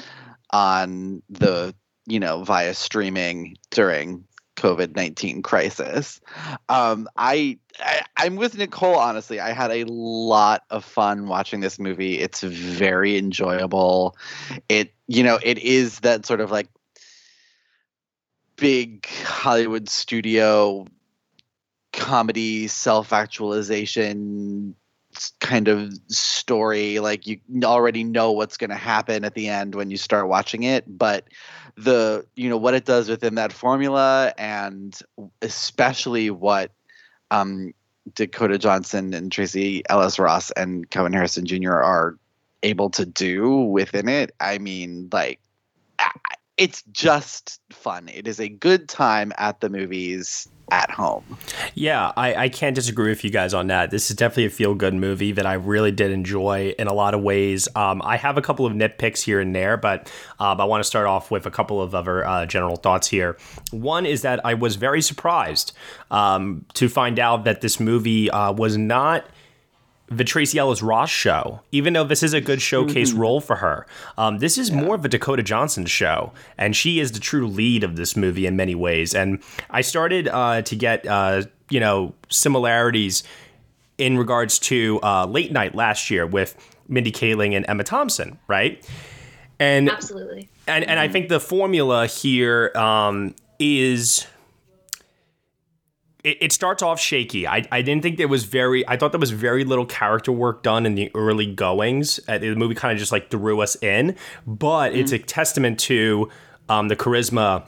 on 0.51 1.21
the 1.29 1.75
you 2.07 2.19
know 2.19 2.44
via 2.44 2.74
streaming 2.74 3.57
during 3.69 4.24
COVID 4.56 4.95
nineteen 4.95 5.44
crisis. 5.44 6.19
Um, 6.68 7.07
I, 7.15 7.59
I 7.80 8.01
I'm 8.18 8.36
with 8.38 8.57
Nicole. 8.57 8.95
Honestly, 8.95 9.39
I 9.39 9.51
had 9.51 9.71
a 9.71 9.83
lot 9.86 10.63
of 10.71 10.83
fun 10.83 11.27
watching 11.27 11.59
this 11.59 11.77
movie. 11.77 12.19
It's 12.19 12.42
very 12.42 13.18
enjoyable. 13.18 14.18
It 14.68 14.94
you 15.07 15.24
know 15.24 15.39
it 15.44 15.59
is 15.59 16.00
that 16.00 16.25
sort 16.25 16.42
of 16.42 16.50
like 16.50 16.69
big 18.56 19.06
Hollywood 19.07 19.88
studio 19.88 20.88
comedy 21.94 22.68
self 22.68 23.13
actualization 23.13 24.75
kind 25.39 25.68
of 25.68 25.92
story 26.09 27.00
like 27.00 27.25
you 27.25 27.39
already 27.63 28.04
know 28.04 28.31
what's 28.31 28.57
going 28.57 28.69
to 28.69 28.75
happen 28.75 29.25
at 29.25 29.33
the 29.33 29.48
end 29.48 29.74
when 29.74 29.89
you 29.89 29.98
start 29.98 30.27
watching 30.27 30.62
it 30.62 30.83
but 30.88 31.27
the 31.77 32.25
you 32.35 32.50
know 32.50 32.57
what 32.57 32.74
it 32.74 32.85
does 32.85 33.07
within 33.07 33.35
that 33.35 33.53
formula 33.53 34.33
and 34.38 35.00
especially 35.41 36.29
what 36.31 36.71
um 37.31 37.74
Dakota 38.15 38.57
Johnson 38.57 39.13
and 39.13 39.31
Tracee 39.31 39.83
Ellis 39.89 40.18
Ross 40.18 40.50
and 40.51 40.89
Kevin 40.89 41.13
Harrison 41.13 41.45
Jr. 41.45 41.74
are 41.74 42.18
able 42.63 42.89
to 42.91 43.06
do 43.06 43.57
within 43.57 44.09
it 44.09 44.31
I 44.39 44.57
mean 44.57 45.09
like 45.12 45.39
it's 46.57 46.83
just 46.92 47.59
fun 47.71 48.09
it 48.09 48.27
is 48.27 48.39
a 48.39 48.50
good 48.50 48.89
time 48.89 49.31
at 49.38 49.59
the 49.62 49.69
movies 49.69 50.48
at 50.71 50.92
home. 50.92 51.38
Yeah, 51.75 52.12
I, 52.18 52.36
I 52.36 52.50
can't 52.50 52.75
disagree 52.75 53.09
with 53.09 53.24
you 53.24 53.30
guys 53.30 53.54
on 53.54 53.68
that. 53.68 53.92
This 53.92 54.09
is 54.09 54.15
definitely 54.15 54.45
a 54.45 54.50
feel 54.50 54.75
good 54.75 54.94
movie 54.94 55.31
that 55.31 55.45
I 55.45 55.54
really 55.54 55.92
did 55.92 56.12
enjoy 56.12 56.74
in 56.77 56.88
a 56.88 56.94
lot 56.94 57.13
of 57.13 57.21
ways. 57.21 57.68
Um, 57.75 58.01
I 58.04 58.18
have 58.18 58.38
a 58.38 58.42
couple 58.42 58.65
of 58.65 58.74
nitpicks 58.74 59.21
here 59.21 59.39
and 59.39 59.56
there, 59.56 59.77
but 59.77 60.12
um, 60.39 60.59
I 60.59 60.65
want 60.65 60.83
to 60.83 60.88
start 60.88 61.07
off 61.07 61.31
with 61.31 61.45
a 61.45 61.51
couple 61.51 61.81
of 61.81 61.95
other 61.95 62.25
uh, 62.25 62.45
general 62.45 62.75
thoughts 62.75 63.07
here. 63.07 63.38
One 63.71 64.06
is 64.06 64.24
that 64.24 64.45
I 64.45 64.56
was 64.56 64.75
very 64.75 65.01
surprised 65.01 65.74
um, 66.12 66.65
to 66.74 66.89
find 66.89 67.19
out 67.19 67.45
that 67.45 67.62
this 67.62 67.80
movie 67.80 68.30
uh, 68.30 68.51
was 68.51 68.77
not 68.77 69.25
the 70.09 70.24
Tracee 70.24 70.57
Ellis 70.57 70.81
Ross 70.81 71.09
show, 71.09 71.61
even 71.71 71.94
though 71.94 72.06
this 72.06 72.23
is 72.23 72.33
a 72.33 72.40
good 72.42 72.61
showcase 72.61 73.11
Mm-hmm. 73.11 73.19
role 73.19 73.42
for 73.42 73.57
her. 73.57 73.85
Um, 74.18 74.37
this 74.40 74.57
is 74.57 74.71
more 74.71 74.95
of 74.95 75.04
a 75.04 75.09
Dakota 75.09 75.44
Johnson 75.44 75.85
show, 75.85 76.31
and 76.57 76.76
she 76.76 76.99
is 76.99 77.11
the 77.11 77.19
true 77.19 77.45
lead 77.47 77.83
of 77.83 77.95
this 77.97 78.16
movie 78.16 78.45
in 78.45 78.56
many 78.56 78.73
ways. 78.76 79.14
And 79.14 79.44
I 79.69 79.81
started 79.81 80.28
uh, 80.30 80.61
to 80.61 80.76
get, 80.76 81.06
uh, 81.06 81.44
you 81.69 81.80
know, 81.81 82.14
similarities 82.30 83.23
in 83.97 84.18
regards 84.18 84.59
to 84.59 84.99
uh, 85.04 85.26
Late 85.26 85.52
Night 85.52 85.76
last 85.76 86.09
year 86.09 86.26
with 86.26 86.56
Mindy 86.87 87.11
Kaling 87.11 87.54
and 87.56 87.66
Emma 87.68 87.83
Thompson, 87.83 88.40
right? 88.47 88.87
And 89.59 89.90
Absolutely. 89.90 90.47
and 90.68 90.85
and 90.85 90.99
I 90.99 91.07
think 91.07 91.30
the 91.30 91.40
formula 91.40 92.06
here 92.07 92.71
um, 92.76 93.33
is 93.59 94.26
it, 96.27 96.37
it 96.41 96.51
starts 96.51 96.83
off 96.83 96.99
shaky. 96.99 97.47
I, 97.47 97.65
I 97.71 97.81
didn't 97.81 98.03
think 98.03 98.17
there 98.17 98.27
was 98.27 98.43
very. 98.43 98.85
I 98.87 98.97
thought 98.97 99.13
there 99.13 99.19
was 99.19 99.31
very 99.31 99.63
little 99.63 99.85
character 99.85 100.31
work 100.31 100.61
done 100.61 100.85
in 100.85 100.95
the 100.95 101.09
early 101.15 101.45
goings. 101.45 102.19
Uh, 102.27 102.37
the 102.37 102.53
movie 102.55 102.75
kind 102.75 102.91
of 102.91 102.99
just 102.99 103.13
like 103.13 103.29
threw 103.29 103.61
us 103.61 103.81
in, 103.81 104.15
but 104.45 104.93
it's 104.93 105.13
a 105.13 105.19
testament 105.19 105.79
to 105.79 106.29
um, 106.67 106.89
the 106.89 106.97
charisma 106.97 107.65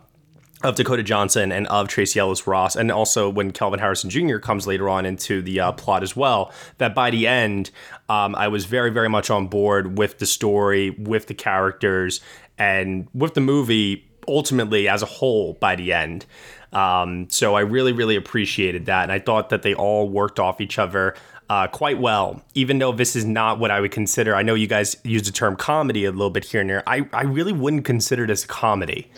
of 0.61 0.75
Dakota 0.75 1.03
Johnson 1.03 1.53
and 1.53 1.67
of 1.67 1.87
Tracee 1.87 2.19
Ellis 2.19 2.45
Ross, 2.45 2.75
and 2.75 2.91
also 2.91 3.29
when 3.29 3.51
Kelvin 3.51 3.79
Harrison 3.79 4.09
Jr. 4.09 4.39
comes 4.39 4.67
later 4.67 4.89
on 4.89 5.05
into 5.05 5.41
the 5.41 5.61
uh, 5.61 5.71
plot 5.71 6.03
as 6.03 6.17
well. 6.17 6.51
That 6.79 6.93
by 6.93 7.11
the 7.11 7.27
end, 7.27 7.71
um, 8.09 8.35
I 8.35 8.49
was 8.49 8.65
very, 8.65 8.89
very 8.89 9.07
much 9.07 9.29
on 9.29 9.47
board 9.47 9.97
with 9.97 10.19
the 10.19 10.25
story, 10.25 10.89
with 10.89 11.27
the 11.27 11.33
characters, 11.33 12.19
and 12.57 13.07
with 13.13 13.35
the 13.35 13.41
movie 13.41 14.05
ultimately 14.27 14.87
as 14.87 15.01
a 15.01 15.05
whole 15.05 15.53
by 15.55 15.75
the 15.75 15.93
end. 15.93 16.25
Um, 16.73 17.29
so 17.29 17.55
I 17.55 17.61
really, 17.61 17.91
really 17.93 18.15
appreciated 18.15 18.85
that, 18.87 19.03
and 19.03 19.11
I 19.11 19.19
thought 19.19 19.49
that 19.49 19.61
they 19.63 19.73
all 19.73 20.07
worked 20.09 20.39
off 20.39 20.61
each 20.61 20.77
other. 20.79 21.15
Uh, 21.49 21.65
quite 21.65 21.97
well, 21.99 22.39
even 22.53 22.77
though 22.77 22.91
this 22.91 23.15
is 23.15 23.25
not 23.25 23.57
what 23.57 23.71
I 23.71 23.79
would 23.79 23.89
consider. 23.89 24.35
I 24.35 24.43
know 24.43 24.53
you 24.53 24.67
guys 24.67 24.95
use 25.03 25.23
the 25.23 25.31
term 25.31 25.55
comedy 25.55 26.05
a 26.05 26.11
little 26.11 26.29
bit 26.29 26.45
here 26.45 26.61
and 26.61 26.69
there. 26.69 26.83
I, 26.87 27.09
I 27.11 27.23
really 27.23 27.53
wouldn't 27.53 27.85
consider 27.85 28.27
this 28.27 28.43
a 28.43 28.47
comedy. 28.47 29.09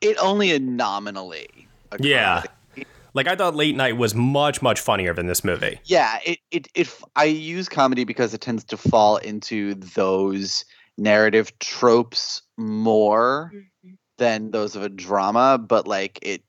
It 0.00 0.16
only 0.20 0.50
a 0.50 0.58
nominally. 0.58 1.46
A 1.92 1.98
Yeah. 2.02 2.42
comedy. 2.74 2.86
Like 3.14 3.28
I 3.28 3.36
thought 3.36 3.54
Late 3.54 3.76
Night 3.76 3.96
was 3.96 4.16
much 4.16 4.60
much 4.62 4.80
funnier 4.80 5.14
than 5.14 5.26
this 5.28 5.44
movie. 5.44 5.78
Yeah, 5.84 6.18
it 6.26 6.40
it 6.50 6.66
it. 6.74 6.92
I 7.14 7.26
use 7.26 7.68
comedy 7.68 8.02
because 8.02 8.34
it 8.34 8.40
tends 8.40 8.64
to 8.64 8.76
fall 8.76 9.18
into 9.18 9.74
those 9.74 10.64
narrative 10.98 11.56
tropes 11.60 12.42
more 12.56 13.52
Mm-hmm. 13.54 13.94
than 14.18 14.50
those 14.50 14.74
of 14.74 14.82
a 14.82 14.88
drama. 14.88 15.56
But 15.56 15.86
like 15.86 16.18
it, 16.20 16.42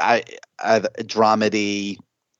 I, 0.00 0.22
I 0.58 0.80
dramedy 0.80 1.98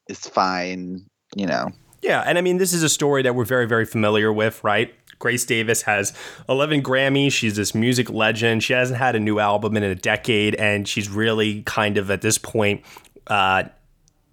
is 0.09 0.21
fine. 0.21 1.07
You 1.37 1.47
know. 1.47 1.71
Yeah, 2.03 2.23
and 2.27 2.37
I 2.37 2.43
mean, 2.43 2.59
this 2.59 2.75
is 2.75 2.83
a 2.83 2.89
story 2.89 3.23
that 3.23 3.35
we're 3.35 3.47
very, 3.47 3.67
very 3.67 3.87
familiar 3.87 4.31
with, 4.31 4.63
right? 4.63 4.95
Grace 5.19 5.47
Davis 5.47 5.81
has 5.83 6.13
11 6.51 6.83
Grammys. 6.83 7.33
She's 7.33 7.57
this 7.57 7.75
music 7.75 8.11
legend. 8.11 8.63
She 8.63 8.75
hasn't 8.75 8.99
had 8.99 9.17
a 9.17 9.21
new 9.21 9.39
album 9.39 9.75
in 9.75 9.83
a 9.83 9.95
decade, 9.95 10.55
and 10.57 10.87
she's 10.87 11.09
really 11.09 11.63
kind 11.63 11.97
of 11.97 12.11
at 12.11 12.21
this 12.21 12.37
point, 12.37 12.83
uh, 13.29 13.65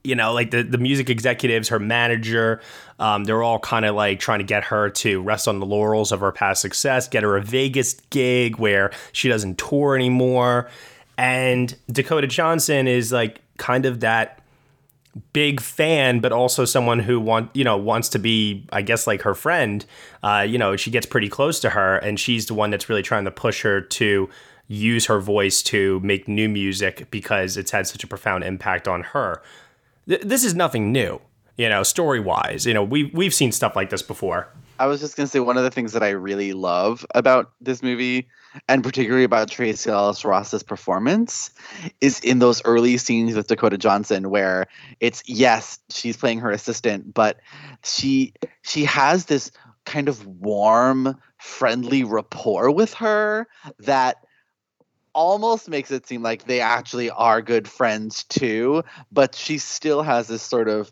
you 0.03 0.15
know, 0.15 0.33
like 0.33 0.51
the, 0.51 0.63
the 0.63 0.77
music 0.77 1.09
executives, 1.09 1.69
her 1.69 1.79
manager, 1.79 2.59
um, 2.99 3.23
they're 3.23 3.41
all 3.41 3.59
kind 3.59 3.85
of 3.85 3.95
like 3.95 4.19
trying 4.19 4.39
to 4.39 4.45
get 4.45 4.65
her 4.65 4.89
to 4.89 5.21
rest 5.21 5.47
on 5.47 5.59
the 5.59 5.65
laurels 5.65 6.11
of 6.11 6.19
her 6.19 6.31
past 6.31 6.61
success, 6.61 7.07
get 7.07 7.23
her 7.23 7.37
a 7.37 7.41
Vegas 7.41 7.93
gig 8.09 8.57
where 8.57 8.91
she 9.11 9.29
doesn't 9.29 9.57
tour 9.57 9.95
anymore. 9.95 10.69
And 11.21 11.75
Dakota 11.91 12.25
Johnson 12.25 12.87
is 12.87 13.11
like 13.11 13.41
kind 13.57 13.85
of 13.85 13.99
that 13.99 14.41
big 15.33 15.61
fan, 15.61 16.19
but 16.19 16.31
also 16.31 16.65
someone 16.65 16.97
who 16.97 17.19
want 17.19 17.55
you 17.55 17.63
know 17.63 17.77
wants 17.77 18.09
to 18.09 18.19
be, 18.19 18.65
I 18.71 18.81
guess, 18.81 19.05
like 19.05 19.21
her 19.21 19.35
friend. 19.35 19.85
Uh, 20.23 20.43
you 20.49 20.57
know, 20.57 20.75
she 20.75 20.89
gets 20.89 21.05
pretty 21.05 21.29
close 21.29 21.59
to 21.59 21.69
her, 21.69 21.97
and 21.97 22.19
she's 22.19 22.47
the 22.47 22.55
one 22.55 22.71
that's 22.71 22.89
really 22.89 23.03
trying 23.03 23.25
to 23.25 23.31
push 23.31 23.61
her 23.61 23.81
to 23.81 24.31
use 24.67 25.05
her 25.05 25.19
voice 25.19 25.61
to 25.61 25.99
make 25.99 26.27
new 26.27 26.49
music 26.49 27.11
because 27.11 27.55
it's 27.55 27.69
had 27.69 27.85
such 27.85 28.03
a 28.03 28.07
profound 28.07 28.43
impact 28.43 28.87
on 28.87 29.03
her. 29.03 29.43
Th- 30.07 30.21
this 30.21 30.43
is 30.43 30.55
nothing 30.55 30.91
new, 30.91 31.21
you 31.55 31.69
know, 31.69 31.83
story 31.83 32.19
wise. 32.19 32.65
You 32.65 32.73
know, 32.73 32.83
we 32.83 33.11
we've 33.13 33.33
seen 33.33 33.51
stuff 33.51 33.75
like 33.75 33.91
this 33.91 34.01
before. 34.01 34.47
I 34.81 34.87
was 34.87 34.99
just 34.99 35.15
gonna 35.15 35.27
say 35.27 35.39
one 35.39 35.57
of 35.57 35.63
the 35.63 35.69
things 35.69 35.93
that 35.93 36.01
I 36.01 36.09
really 36.09 36.53
love 36.53 37.05
about 37.13 37.51
this 37.61 37.83
movie, 37.83 38.27
and 38.67 38.83
particularly 38.83 39.25
about 39.25 39.47
Tracee 39.47 39.91
Ellis 39.91 40.25
Ross's 40.25 40.63
performance, 40.63 41.51
is 42.01 42.19
in 42.21 42.39
those 42.39 42.63
early 42.65 42.97
scenes 42.97 43.35
with 43.35 43.45
Dakota 43.45 43.77
Johnson, 43.77 44.31
where 44.31 44.65
it's 44.99 45.21
yes, 45.27 45.77
she's 45.91 46.17
playing 46.17 46.39
her 46.39 46.49
assistant, 46.49 47.13
but 47.13 47.39
she 47.83 48.33
she 48.63 48.83
has 48.85 49.25
this 49.25 49.51
kind 49.85 50.09
of 50.09 50.25
warm, 50.25 51.15
friendly 51.37 52.03
rapport 52.03 52.71
with 52.71 52.95
her 52.95 53.47
that 53.81 54.17
almost 55.13 55.69
makes 55.69 55.91
it 55.91 56.07
seem 56.07 56.23
like 56.23 56.45
they 56.45 56.59
actually 56.59 57.11
are 57.11 57.43
good 57.43 57.67
friends 57.67 58.23
too, 58.23 58.83
but 59.11 59.35
she 59.35 59.59
still 59.59 60.01
has 60.01 60.27
this 60.27 60.41
sort 60.41 60.67
of 60.67 60.91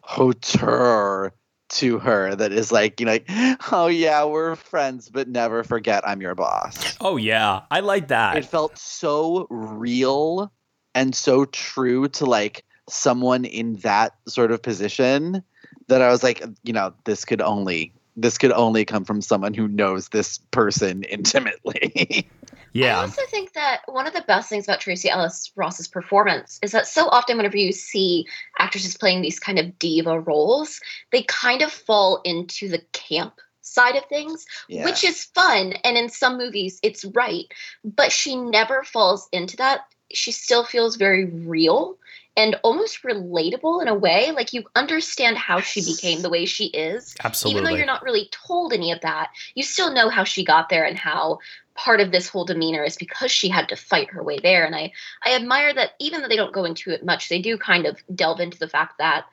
hauteur 0.00 1.32
to 1.68 1.98
her 1.98 2.34
that 2.34 2.52
is 2.52 2.72
like, 2.72 3.00
you 3.00 3.06
know, 3.06 3.12
like, 3.12 3.30
oh 3.72 3.88
yeah, 3.88 4.24
we're 4.24 4.56
friends, 4.56 5.08
but 5.08 5.28
never 5.28 5.62
forget 5.62 6.06
I'm 6.06 6.20
your 6.20 6.34
boss. 6.34 6.96
Oh 7.00 7.16
yeah, 7.16 7.62
I 7.70 7.80
like 7.80 8.08
that. 8.08 8.36
It 8.36 8.44
felt 8.44 8.78
so 8.78 9.46
real 9.50 10.52
and 10.94 11.14
so 11.14 11.44
true 11.44 12.08
to 12.08 12.26
like 12.26 12.64
someone 12.88 13.44
in 13.44 13.74
that 13.76 14.14
sort 14.26 14.50
of 14.50 14.62
position 14.62 15.42
that 15.88 16.02
I 16.02 16.10
was 16.10 16.22
like, 16.22 16.42
you 16.64 16.72
know, 16.72 16.94
this 17.04 17.24
could 17.24 17.40
only 17.40 17.92
this 18.16 18.36
could 18.36 18.52
only 18.52 18.84
come 18.84 19.04
from 19.04 19.20
someone 19.22 19.54
who 19.54 19.68
knows 19.68 20.08
this 20.08 20.38
person 20.50 21.02
intimately. 21.10 22.28
Yeah. 22.72 22.98
I 22.98 23.02
also 23.02 23.22
think 23.30 23.52
that 23.54 23.82
one 23.86 24.06
of 24.06 24.14
the 24.14 24.22
best 24.22 24.48
things 24.48 24.64
about 24.64 24.80
Tracee 24.80 25.10
Ellis 25.10 25.50
Ross's 25.56 25.88
performance 25.88 26.58
is 26.62 26.72
that 26.72 26.86
so 26.86 27.08
often, 27.08 27.36
whenever 27.36 27.56
you 27.56 27.72
see 27.72 28.26
actresses 28.58 28.96
playing 28.96 29.22
these 29.22 29.38
kind 29.38 29.58
of 29.58 29.78
diva 29.78 30.20
roles, 30.20 30.80
they 31.12 31.22
kind 31.22 31.62
of 31.62 31.72
fall 31.72 32.20
into 32.24 32.68
the 32.68 32.82
camp 32.92 33.34
side 33.62 33.96
of 33.96 34.04
things, 34.06 34.46
Yeah. 34.68 34.84
which 34.84 35.04
is 35.04 35.24
fun. 35.24 35.74
And 35.84 35.96
in 35.96 36.08
some 36.08 36.38
movies, 36.38 36.80
it's 36.82 37.04
right. 37.04 37.46
But 37.84 38.12
she 38.12 38.36
never 38.36 38.82
falls 38.82 39.28
into 39.32 39.56
that. 39.58 39.80
She 40.12 40.32
still 40.32 40.64
feels 40.64 40.96
very 40.96 41.26
real 41.26 41.98
and 42.34 42.54
almost 42.62 43.02
relatable 43.02 43.82
in 43.82 43.88
a 43.88 43.94
way. 43.94 44.30
Like 44.30 44.52
you 44.52 44.64
understand 44.76 45.36
how 45.36 45.60
she 45.60 45.84
became 45.84 46.22
the 46.22 46.30
way 46.30 46.46
she 46.46 46.66
is. 46.66 47.14
Absolutely. 47.22 47.60
Even 47.60 47.64
though 47.64 47.76
you're 47.76 47.84
not 47.86 48.04
really 48.04 48.28
told 48.30 48.72
any 48.72 48.92
of 48.92 49.00
that, 49.00 49.30
you 49.54 49.62
still 49.64 49.92
know 49.92 50.08
how 50.08 50.24
she 50.24 50.44
got 50.44 50.68
there 50.68 50.84
and 50.84 50.96
how 50.96 51.40
part 51.78 52.00
of 52.00 52.10
this 52.10 52.28
whole 52.28 52.44
demeanor 52.44 52.82
is 52.82 52.96
because 52.96 53.30
she 53.30 53.48
had 53.48 53.68
to 53.68 53.76
fight 53.76 54.10
her 54.10 54.22
way 54.22 54.38
there. 54.42 54.64
And 54.64 54.74
I, 54.74 54.92
I 55.24 55.36
admire 55.36 55.72
that 55.72 55.92
even 56.00 56.20
though 56.20 56.28
they 56.28 56.36
don't 56.36 56.52
go 56.52 56.64
into 56.64 56.90
it 56.90 57.04
much, 57.04 57.28
they 57.28 57.40
do 57.40 57.56
kind 57.56 57.86
of 57.86 58.02
delve 58.12 58.40
into 58.40 58.58
the 58.58 58.68
fact 58.68 58.98
that, 58.98 59.26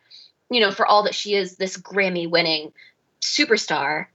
you 0.52 0.60
know, 0.60 0.70
for 0.70 0.86
all 0.86 1.04
that 1.04 1.16
she 1.16 1.34
is 1.34 1.56
this 1.56 1.76
Grammy 1.76 2.30
winning 2.30 2.72
superstar, 3.20 4.06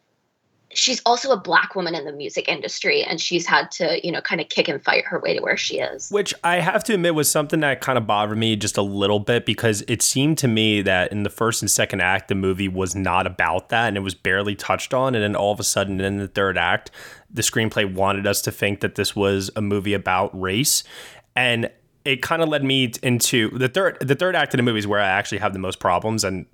she's 0.73 1.01
also 1.05 1.31
a 1.31 1.37
black 1.37 1.75
woman 1.75 1.95
in 1.95 2.05
the 2.05 2.13
music 2.13 2.49
industry 2.49 3.03
and 3.03 3.21
she's 3.21 3.47
had 3.47 3.71
to, 3.73 4.05
you 4.05 4.13
know, 4.13 4.21
kind 4.21 4.41
of 4.41 4.49
kick 4.49 4.69
and 4.69 4.83
fight 4.83 5.05
her 5.05 5.19
way 5.19 5.35
to 5.35 5.43
where 5.43 5.57
she 5.57 5.81
is. 5.81 6.11
Which 6.11 6.33
I 6.45 6.57
have 6.57 6.85
to 6.85 6.95
admit 6.95 7.15
was 7.15 7.31
something 7.31 7.61
that 7.61 7.81
kind 7.81 7.99
of 7.99 8.07
bothered 8.07 8.39
me 8.39 8.57
just 8.57 8.77
a 8.77 8.83
little 8.83 9.19
bit 9.19 9.47
because 9.47 9.83
it 9.89 10.03
seemed 10.03 10.39
to 10.39 10.49
me 10.49 10.83
that 10.83 11.11
in 11.13 11.23
the 11.23 11.31
first 11.31 11.63
and 11.63 11.71
second 11.71 12.01
act, 12.01 12.29
the 12.29 12.35
movie 12.35 12.69
was 12.69 12.95
not 12.95 13.27
about 13.27 13.69
that 13.71 13.89
and 13.89 13.97
it 13.97 14.01
was 14.01 14.15
barely 14.15 14.55
touched 14.55 14.95
on. 14.95 15.15
And 15.15 15.23
then 15.23 15.35
all 15.35 15.53
of 15.53 15.61
a 15.61 15.65
sudden, 15.65 16.01
in 16.01 16.19
the 16.19 16.29
third 16.29 16.57
act, 16.57 16.91
the 17.29 17.43
screenplay 17.43 17.93
wanted 17.93 18.27
us 18.27 18.41
to 18.43 18.53
think 18.53 18.81
that 18.81 18.95
this 18.95 19.17
was 19.17 19.51
a 19.57 19.61
movie 19.61 19.95
about 19.95 20.39
race. 20.39 20.85
And 21.35 21.71
it 22.05 22.23
kind 22.23 22.43
of 22.43 22.49
led 22.49 22.65
me 22.65 22.93
into 23.03 23.51
the 23.59 23.69
third 23.69 23.99
the 24.01 24.15
third 24.15 24.35
act 24.35 24.55
of 24.55 24.59
the 24.59 24.63
movie 24.63 24.79
is 24.79 24.87
where 24.87 25.01
I 25.01 25.09
actually 25.09 25.39
have 25.39 25.53
the 25.53 25.59
most 25.59 25.81
problems 25.81 26.25
and 26.25 26.47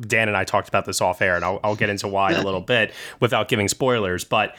Dan 0.00 0.28
and 0.28 0.36
I 0.36 0.44
talked 0.44 0.68
about 0.68 0.84
this 0.86 1.00
off 1.00 1.20
air 1.22 1.36
and 1.36 1.44
I'll, 1.44 1.60
I'll 1.62 1.76
get 1.76 1.90
into 1.90 2.08
why 2.08 2.32
in 2.32 2.38
a 2.38 2.42
little 2.44 2.60
bit 2.60 2.92
without 3.20 3.48
giving 3.48 3.68
spoilers 3.68 4.24
but 4.24 4.56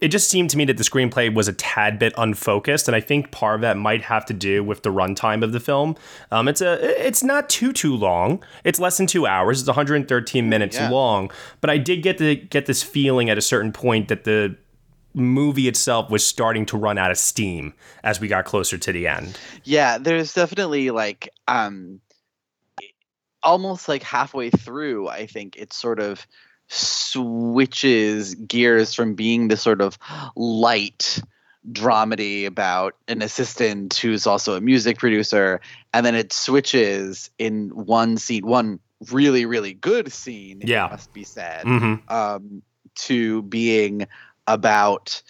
it 0.00 0.08
just 0.08 0.28
seemed 0.28 0.50
to 0.50 0.56
me 0.56 0.64
that 0.64 0.76
the 0.78 0.82
screenplay 0.82 1.32
was 1.32 1.46
a 1.46 1.52
tad 1.52 2.00
bit 2.00 2.12
unfocused, 2.18 2.88
and 2.88 2.96
I 2.96 3.00
think 3.00 3.30
part 3.30 3.54
of 3.54 3.60
that 3.60 3.76
might 3.76 4.02
have 4.02 4.26
to 4.26 4.34
do 4.34 4.64
with 4.64 4.82
the 4.82 4.90
runtime 4.90 5.44
of 5.44 5.52
the 5.52 5.60
film. 5.60 5.94
Um, 6.32 6.48
it's 6.48 6.60
a 6.60 7.06
it's 7.06 7.22
not 7.22 7.48
too 7.48 7.72
too 7.72 7.94
long. 7.94 8.42
It's 8.64 8.80
less 8.80 8.96
than 8.96 9.06
two 9.06 9.28
hours. 9.28 9.60
It's 9.60 9.68
113 9.68 10.48
minutes 10.48 10.74
Yeah. 10.76 10.90
long. 10.90 11.30
But 11.60 11.70
I 11.70 11.78
did 11.78 12.02
get 12.02 12.18
to 12.18 12.34
get 12.34 12.66
this 12.66 12.82
feeling 12.82 13.30
at 13.30 13.38
a 13.38 13.40
certain 13.40 13.70
point 13.70 14.08
that 14.08 14.24
the 14.24 14.56
movie 15.14 15.68
itself 15.68 16.10
was 16.10 16.26
starting 16.26 16.66
to 16.66 16.76
run 16.76 16.98
out 16.98 17.12
of 17.12 17.16
steam 17.18 17.72
as 18.02 18.18
we 18.20 18.26
got 18.26 18.44
closer 18.44 18.76
to 18.78 18.92
the 18.92 19.06
end. 19.06 19.38
Yeah, 19.62 19.98
there's 19.98 20.34
definitely 20.34 20.90
like 20.90 21.28
um 21.46 22.00
almost 23.42 23.88
like 23.88 24.02
halfway 24.02 24.50
through, 24.50 25.08
I 25.08 25.26
think 25.26 25.56
it 25.56 25.72
sort 25.72 26.00
of 26.00 26.26
switches 26.68 28.34
gears 28.34 28.94
from 28.94 29.14
being 29.14 29.48
this 29.48 29.62
sort 29.62 29.80
of 29.80 29.98
light 30.36 31.20
dramedy 31.70 32.46
about 32.46 32.96
an 33.08 33.22
assistant 33.22 33.94
who's 33.94 34.26
also 34.26 34.56
a 34.56 34.60
music 34.60 34.98
producer 34.98 35.60
and 35.92 36.04
then 36.04 36.14
it 36.14 36.32
switches 36.32 37.30
in 37.38 37.68
one 37.68 38.16
scene 38.16 38.44
one 38.44 38.80
really 39.12 39.44
really 39.46 39.72
good 39.74 40.10
scene 40.10 40.60
it 40.62 40.68
Yeah. 40.68 40.88
must 40.90 41.12
be 41.12 41.22
said 41.22 41.64
Mhm. 41.64 42.10
um, 42.10 42.62
to 42.94 43.42
being 43.42 44.06
about 44.48 45.22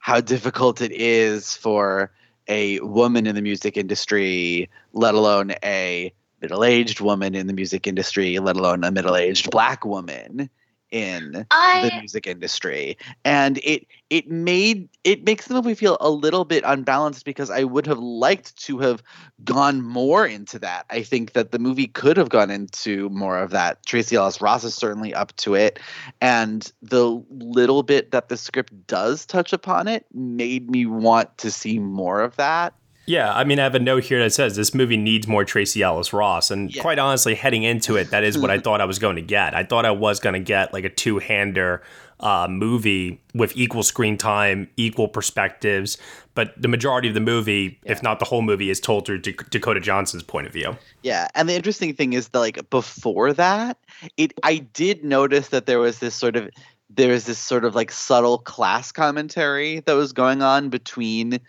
how 0.00 0.20
difficult 0.20 0.80
it 0.80 0.92
is 0.92 1.54
for 1.56 2.10
a 2.48 2.80
woman 2.80 3.26
in 3.26 3.34
the 3.36 3.42
music 3.42 3.76
industry, 3.76 4.68
let 4.92 5.14
alone 5.14 5.52
a 5.62 6.12
middle 6.40 6.64
aged 6.64 7.00
woman 7.00 7.34
in 7.34 7.46
the 7.46 7.52
music 7.52 7.86
industry, 7.86 8.38
let 8.38 8.56
alone 8.56 8.84
a 8.84 8.90
middle 8.90 9.16
aged 9.16 9.50
black 9.50 9.84
woman 9.84 10.50
in 10.90 11.46
the 11.52 11.90
music 12.00 12.26
industry. 12.26 12.96
And 13.24 13.58
it 13.58 13.86
it 14.08 14.28
made 14.28 14.88
it 15.04 15.24
makes 15.24 15.46
the 15.46 15.54
movie 15.54 15.74
feel 15.74 15.96
a 16.00 16.10
little 16.10 16.44
bit 16.44 16.64
unbalanced 16.66 17.24
because 17.24 17.50
I 17.50 17.64
would 17.64 17.86
have 17.86 17.98
liked 17.98 18.56
to 18.64 18.78
have 18.80 19.02
gone 19.44 19.82
more 19.82 20.26
into 20.26 20.58
that. 20.58 20.86
I 20.90 21.02
think 21.02 21.32
that 21.32 21.52
the 21.52 21.58
movie 21.58 21.86
could 21.86 22.16
have 22.16 22.28
gone 22.28 22.50
into 22.50 23.08
more 23.10 23.38
of 23.38 23.50
that. 23.50 23.86
Tracee 23.86 24.16
Ellis 24.16 24.40
Ross 24.40 24.64
is 24.64 24.74
certainly 24.74 25.14
up 25.14 25.34
to 25.36 25.54
it. 25.54 25.78
And 26.20 26.70
the 26.82 27.22
little 27.30 27.82
bit 27.82 28.10
that 28.10 28.28
the 28.28 28.36
script 28.36 28.86
does 28.86 29.26
touch 29.26 29.52
upon 29.52 29.86
it 29.86 30.06
made 30.12 30.70
me 30.70 30.86
want 30.86 31.38
to 31.38 31.50
see 31.50 31.78
more 31.78 32.20
of 32.20 32.36
that. 32.36 32.74
Yeah, 33.10 33.32
I 33.34 33.42
mean, 33.42 33.58
I 33.58 33.64
have 33.64 33.74
a 33.74 33.80
note 33.80 34.04
here 34.04 34.22
that 34.22 34.32
says 34.32 34.54
this 34.54 34.72
movie 34.72 34.96
needs 34.96 35.26
more 35.26 35.44
Tracee 35.44 35.82
Ellis 35.82 36.12
Ross. 36.12 36.48
And 36.52 36.72
Yeah. 36.72 36.80
quite 36.80 37.00
honestly, 37.00 37.34
heading 37.34 37.64
into 37.64 37.96
it, 37.96 38.10
that 38.12 38.22
is 38.22 38.38
what 38.38 38.50
I 38.50 38.58
thought 38.64 38.80
I 38.80 38.84
was 38.84 39.00
going 39.00 39.16
to 39.16 39.22
get. 39.22 39.52
I 39.52 39.64
thought 39.64 39.84
I 39.84 39.90
was 39.90 40.20
going 40.20 40.34
to 40.34 40.38
get 40.40 40.72
like 40.72 40.84
a 40.84 40.88
two 40.88 41.18
hander 41.18 41.82
uh, 42.20 42.46
movie 42.48 43.20
with 43.34 43.56
equal 43.56 43.82
screen 43.82 44.16
time, 44.16 44.68
equal 44.76 45.08
perspectives. 45.08 45.98
But 46.36 46.52
the 46.56 46.68
majority 46.68 47.08
of 47.08 47.14
the 47.14 47.20
movie, 47.20 47.80
if 47.84 48.00
not 48.00 48.20
the 48.20 48.26
whole 48.26 48.42
movie, 48.42 48.70
is 48.70 48.78
told 48.78 49.06
through 49.06 49.22
Dak- 49.22 49.50
Dakota 49.50 49.80
Johnson's 49.80 50.22
point 50.22 50.46
of 50.46 50.52
view. 50.52 50.76
Yeah, 51.02 51.26
and 51.34 51.48
the 51.48 51.54
interesting 51.54 51.92
thing 51.94 52.12
is 52.12 52.28
that 52.28 52.38
like 52.38 52.70
before 52.70 53.32
that, 53.32 53.76
it 54.16 54.34
I 54.44 54.58
did 54.58 55.02
notice 55.02 55.48
that 55.48 55.66
there 55.66 55.80
was 55.80 55.98
this 55.98 56.14
sort 56.14 56.36
of 56.36 56.48
there 56.90 57.08
was 57.10 57.24
this 57.24 57.38
sort 57.38 57.64
of 57.64 57.74
like 57.74 57.90
subtle 57.90 58.38
class 58.38 58.92
commentary 58.92 59.80
that 59.80 59.94
was 59.94 60.12
going 60.12 60.42
on 60.42 60.68
between 60.68 61.40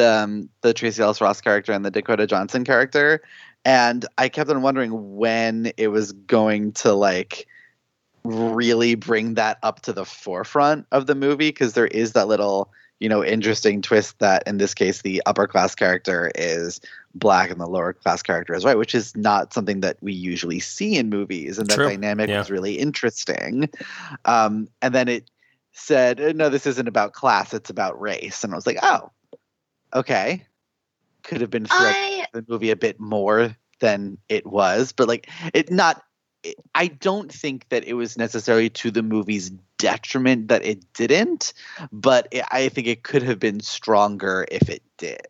the 0.00 0.10
um, 0.24 0.48
the 0.62 0.72
Tracee 0.72 1.02
Ellis 1.02 1.20
Ross 1.20 1.40
character 1.40 1.72
and 1.72 1.84
the 1.84 1.90
Dakota 1.90 2.26
Johnson 2.26 2.64
character, 2.64 3.22
and 3.64 4.06
I 4.18 4.28
kept 4.28 4.50
on 4.50 4.62
wondering 4.62 5.16
when 5.16 5.72
it 5.76 5.88
was 5.88 6.12
going 6.12 6.72
to 6.72 6.92
like 6.94 7.46
really 8.24 8.94
bring 8.94 9.34
that 9.34 9.58
up 9.62 9.80
to 9.82 9.92
the 9.92 10.04
forefront 10.04 10.86
of 10.92 11.06
the 11.06 11.14
movie 11.14 11.48
because 11.48 11.74
there 11.74 11.86
is 11.86 12.12
that 12.12 12.28
little 12.28 12.70
you 12.98 13.08
know 13.08 13.24
interesting 13.24 13.80
twist 13.80 14.18
that 14.18 14.42
in 14.46 14.58
this 14.58 14.74
case 14.74 15.00
the 15.02 15.22
upper 15.24 15.46
class 15.46 15.74
character 15.74 16.30
is 16.34 16.80
black 17.14 17.50
and 17.50 17.58
the 17.58 17.66
lower 17.66 17.94
class 17.94 18.22
character 18.22 18.54
is 18.54 18.62
white 18.62 18.76
which 18.76 18.94
is 18.94 19.16
not 19.16 19.54
something 19.54 19.80
that 19.80 19.96
we 20.02 20.12
usually 20.12 20.60
see 20.60 20.96
in 20.96 21.08
movies 21.08 21.58
and 21.58 21.68
that 21.70 21.76
True. 21.76 21.88
dynamic 21.88 22.28
Yeah. 22.28 22.40
was 22.40 22.50
really 22.50 22.74
interesting 22.74 23.70
um, 24.26 24.68
and 24.82 24.94
then 24.94 25.08
it 25.08 25.30
said 25.72 26.20
"Uh, 26.20 26.32
no 26.32 26.50
this 26.50 26.66
isn't 26.66 26.88
about 26.88 27.14
class 27.14 27.54
it's 27.54 27.70
about 27.70 27.98
race 27.98 28.44
and 28.44 28.52
i 28.52 28.56
was 28.56 28.66
like 28.66 28.78
oh 28.82 29.10
okay 29.94 30.46
could 31.22 31.40
have 31.40 31.50
been 31.50 31.66
I 31.70 32.26
the 32.32 32.44
movie 32.48 32.70
a 32.70 32.76
bit 32.76 32.98
more 33.00 33.56
than 33.80 34.18
it 34.28 34.46
was, 34.46 34.92
but 34.92 35.08
like 35.08 35.28
it 35.54 35.70
not. 35.70 36.02
It, 36.42 36.56
I 36.74 36.86
don't 36.86 37.30
think 37.30 37.68
that 37.68 37.84
it 37.84 37.92
was 37.92 38.16
necessarily 38.16 38.70
to 38.70 38.90
the 38.90 39.02
movie's 39.02 39.50
detriment 39.76 40.48
that 40.48 40.64
it 40.64 40.90
didn't, 40.94 41.52
but 41.92 42.28
it, 42.30 42.44
I 42.50 42.70
think 42.70 42.86
it 42.86 43.02
could 43.02 43.22
have 43.22 43.38
been 43.38 43.60
stronger 43.60 44.46
if 44.50 44.70
it 44.70 44.82
did. 44.96 45.26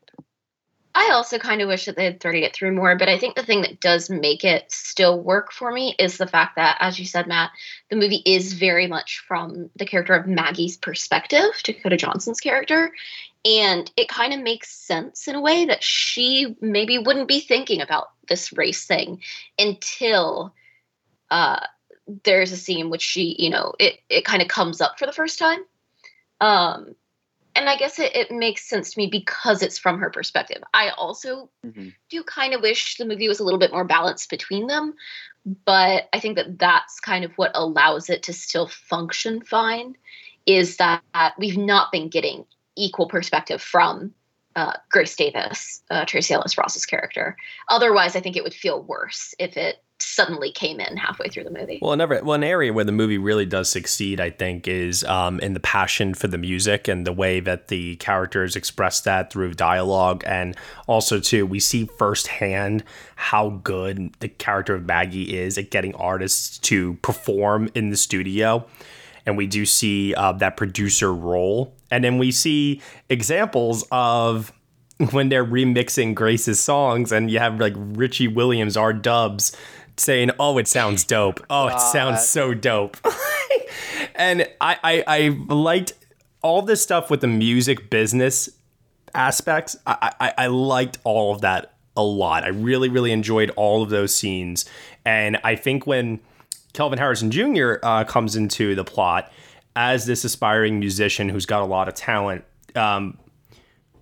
I 0.94 1.10
also 1.12 1.38
kind 1.38 1.62
of 1.62 1.68
wish 1.68 1.84
that 1.84 1.94
they 1.94 2.04
had 2.04 2.20
threaded 2.20 2.42
it 2.42 2.54
through 2.54 2.72
more, 2.72 2.96
but 2.96 3.08
I 3.08 3.18
think 3.18 3.36
the 3.36 3.44
thing 3.44 3.62
that 3.62 3.80
does 3.80 4.10
make 4.10 4.44
it 4.44 4.70
still 4.72 5.20
work 5.20 5.52
for 5.52 5.70
me 5.70 5.94
is 5.98 6.16
the 6.16 6.26
fact 6.26 6.56
that, 6.56 6.78
as 6.80 6.98
you 6.98 7.04
said, 7.04 7.28
Matt, 7.28 7.50
the 7.90 7.96
movie 7.96 8.22
is 8.26 8.54
very 8.54 8.88
much 8.88 9.22
from 9.26 9.70
the 9.76 9.86
character 9.86 10.14
of 10.14 10.26
Maggie's 10.26 10.76
perspective, 10.76 11.50
Dakota 11.62 11.96
Johnson's 11.96 12.40
character. 12.40 12.92
And 13.44 13.90
it 13.96 14.08
kind 14.08 14.34
of 14.34 14.40
makes 14.40 14.70
sense 14.70 15.28
in 15.28 15.36
a 15.36 15.40
way 15.40 15.64
that 15.66 15.82
she 15.82 16.56
maybe 16.60 16.98
wouldn't 16.98 17.28
be 17.28 17.40
thinking 17.40 17.80
about 17.80 18.08
this 18.28 18.52
race 18.52 18.84
thing 18.84 19.22
until 19.58 20.52
uh, 21.30 21.60
there's 22.24 22.52
a 22.52 22.56
scene 22.56 22.90
which 22.90 23.02
she, 23.02 23.36
you 23.38 23.50
know, 23.50 23.74
it, 23.78 24.00
it 24.08 24.24
kind 24.24 24.42
of 24.42 24.48
comes 24.48 24.80
up 24.80 24.98
for 24.98 25.06
the 25.06 25.12
first 25.12 25.38
time. 25.38 25.60
Um, 26.40 26.94
and 27.60 27.68
I 27.68 27.76
guess 27.76 27.98
it, 27.98 28.16
it 28.16 28.30
makes 28.30 28.66
sense 28.66 28.92
to 28.92 28.98
me 28.98 29.06
because 29.06 29.62
it's 29.62 29.78
from 29.78 29.98
her 29.98 30.08
perspective. 30.08 30.62
I 30.72 30.88
also 30.96 31.50
do 32.08 32.22
kind 32.24 32.54
of 32.54 32.62
wish 32.62 32.96
the 32.96 33.04
movie 33.04 33.28
was 33.28 33.38
a 33.38 33.44
little 33.44 33.60
bit 33.60 33.70
more 33.70 33.84
balanced 33.84 34.30
between 34.30 34.66
them, 34.66 34.94
but 35.66 36.08
I 36.14 36.20
think 36.20 36.36
that 36.36 36.58
that's 36.58 37.00
kind 37.00 37.22
of 37.22 37.32
what 37.36 37.50
allows 37.54 38.08
it 38.08 38.22
to 38.24 38.32
still 38.32 38.66
function 38.66 39.42
fine. 39.42 39.94
Is 40.46 40.78
that 40.78 41.02
we've 41.38 41.58
not 41.58 41.92
been 41.92 42.08
getting 42.08 42.46
equal 42.76 43.06
perspective 43.06 43.60
from 43.60 44.14
uh, 44.56 44.72
Grace 44.90 45.14
Davis, 45.14 45.82
uh, 45.90 46.06
Tracee 46.06 46.32
Ellis 46.32 46.56
Ross's 46.56 46.86
character. 46.86 47.36
Otherwise, 47.68 48.16
I 48.16 48.20
think 48.20 48.36
it 48.36 48.42
would 48.42 48.54
feel 48.54 48.82
worse 48.82 49.34
if 49.38 49.58
it 49.58 49.84
suddenly 50.02 50.50
came 50.50 50.80
in 50.80 50.96
halfway 50.96 51.28
through 51.28 51.44
the 51.44 51.50
movie. 51.50 51.78
Well, 51.80 51.92
another 51.92 52.22
well, 52.22 52.34
an 52.34 52.44
area 52.44 52.72
where 52.72 52.84
the 52.84 52.92
movie 52.92 53.18
really 53.18 53.46
does 53.46 53.70
succeed, 53.70 54.20
I 54.20 54.30
think, 54.30 54.66
is 54.66 55.04
um, 55.04 55.40
in 55.40 55.54
the 55.54 55.60
passion 55.60 56.14
for 56.14 56.28
the 56.28 56.38
music 56.38 56.88
and 56.88 57.06
the 57.06 57.12
way 57.12 57.40
that 57.40 57.68
the 57.68 57.96
characters 57.96 58.56
express 58.56 59.00
that 59.02 59.32
through 59.32 59.54
dialogue, 59.54 60.22
and 60.26 60.56
also 60.86 61.20
too, 61.20 61.46
we 61.46 61.60
see 61.60 61.86
firsthand 61.98 62.84
how 63.16 63.50
good 63.64 64.14
the 64.20 64.28
character 64.28 64.74
of 64.74 64.86
Maggie 64.86 65.36
is 65.36 65.58
at 65.58 65.70
getting 65.70 65.94
artists 65.94 66.58
to 66.58 66.94
perform 67.02 67.70
in 67.74 67.90
the 67.90 67.96
studio, 67.96 68.66
and 69.26 69.36
we 69.36 69.46
do 69.46 69.66
see 69.66 70.14
uh, 70.14 70.32
that 70.32 70.56
producer 70.56 71.12
role, 71.12 71.74
and 71.90 72.02
then 72.04 72.18
we 72.18 72.30
see 72.30 72.80
examples 73.08 73.84
of 73.90 74.52
when 75.12 75.30
they're 75.30 75.44
remixing 75.44 76.14
Grace's 76.14 76.60
songs, 76.60 77.10
and 77.10 77.30
you 77.30 77.38
have 77.38 77.58
like 77.58 77.74
Richie 77.76 78.28
Williams, 78.28 78.76
R 78.76 78.92
Dubs, 78.92 79.56
saying, 80.00 80.30
"Oh, 80.38 80.58
it 80.58 80.68
sounds 80.68 81.04
dope. 81.04 81.44
Oh, 81.48 81.68
it 81.68 81.80
sounds 81.80 82.28
so 82.28 82.54
dope." 82.54 82.96
and 84.14 84.48
I, 84.60 84.76
I, 84.82 85.04
I 85.06 85.28
liked 85.48 85.92
all 86.42 86.62
this 86.62 86.82
stuff 86.82 87.10
with 87.10 87.20
the 87.20 87.26
music 87.28 87.90
business 87.90 88.48
aspects. 89.14 89.76
I, 89.86 90.12
I, 90.20 90.34
I 90.38 90.46
liked 90.46 90.98
all 91.04 91.34
of 91.34 91.42
that 91.42 91.74
a 91.96 92.02
lot. 92.02 92.44
I 92.44 92.48
really, 92.48 92.88
really 92.88 93.12
enjoyed 93.12 93.50
all 93.50 93.82
of 93.82 93.90
those 93.90 94.14
scenes, 94.14 94.64
and 95.04 95.38
I 95.44 95.56
think 95.56 95.86
when 95.86 96.20
Kelvin 96.72 96.98
Harrison 96.98 97.30
Jr. 97.30 97.74
Uh, 97.82 98.04
comes 98.04 98.36
into 98.36 98.74
the 98.74 98.84
plot 98.84 99.30
as 99.76 100.06
this 100.06 100.24
aspiring 100.24 100.78
musician 100.78 101.28
who's 101.28 101.46
got 101.46 101.62
a 101.62 101.66
lot 101.66 101.88
of 101.88 101.94
talent. 101.94 102.44
Um, 102.74 103.18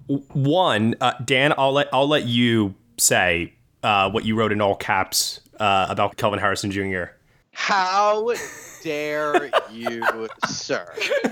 one, 0.06 0.94
uh, 1.00 1.14
Dan, 1.24 1.52
I'll 1.56 1.72
let 1.72 1.88
I'll 1.92 2.08
let 2.08 2.24
you 2.24 2.74
say 2.98 3.52
uh, 3.82 4.10
what 4.10 4.24
you 4.24 4.34
wrote 4.34 4.52
in 4.52 4.60
all 4.60 4.74
caps 4.74 5.40
uh, 5.58 5.86
about 5.88 6.16
Kelvin 6.16 6.38
Harrison 6.38 6.70
Jr. 6.70 7.04
How 7.52 8.32
dare 8.82 9.50
you, 9.70 10.28
sir? 10.46 10.86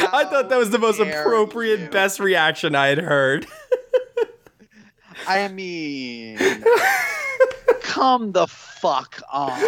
I 0.00 0.24
thought 0.24 0.48
that 0.48 0.58
was 0.58 0.70
the 0.70 0.78
most 0.78 0.98
dare 0.98 1.22
appropriate, 1.22 1.90
best 1.90 2.18
reaction 2.20 2.74
I 2.74 2.88
had 2.88 2.98
heard. 2.98 3.46
I 5.26 5.48
mean, 5.48 6.38
come 7.82 8.32
the 8.32 8.46
fuck 8.46 9.20
on. 9.30 9.60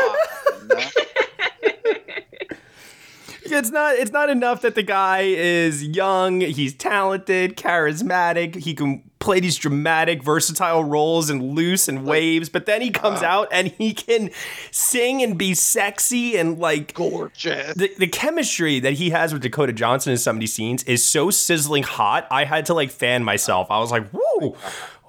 it's 3.53 3.71
not 3.71 3.97
it's 3.97 4.13
not 4.13 4.31
enough 4.31 4.63
that 4.63 4.75
the 4.75 4.83
guy 4.83 5.21
is 5.23 5.85
young, 5.85 6.41
he's 6.41 6.75
talented, 6.75 7.57
charismatic, 7.57 8.57
he 8.57 8.75
can 8.75 9.10
play 9.21 9.39
these 9.39 9.57
dramatic, 9.57 10.23
versatile 10.23 10.83
roles 10.83 11.31
and 11.31 11.55
Luce 11.55 11.89
and 11.89 12.05
Waves, 12.05 12.49
but 12.49 12.67
then 12.67 12.81
he 12.81 12.91
comes 12.91 13.23
out 13.23 13.49
and 13.53 13.69
he 13.69 13.93
can 13.93 14.31
sing 14.71 15.23
and 15.23 15.39
be 15.39 15.55
sexy 15.55 16.37
and 16.37 16.59
like 16.59 16.95
gorgeous. 16.95 17.75
The, 17.75 17.93
the 17.99 18.07
chemistry 18.09 18.81
that 18.81 18.95
he 18.95 19.11
has 19.11 19.33
with 19.33 19.43
Dakota 19.43 19.73
Johnson 19.75 20.11
in 20.13 20.19
some 20.19 20.37
of 20.37 20.41
these 20.41 20.55
scenes 20.55 20.83
is 20.85 21.05
so 21.05 21.31
sizzling 21.31 21.83
hot. 21.83 22.27
I 22.31 22.45
had 22.45 22.67
to 22.67 22.75
like 22.75 22.91
fan 22.91 23.23
myself. 23.23 23.71
I 23.71 23.79
was 23.79 23.91
like, 23.91 24.09
whoa, 24.09 24.57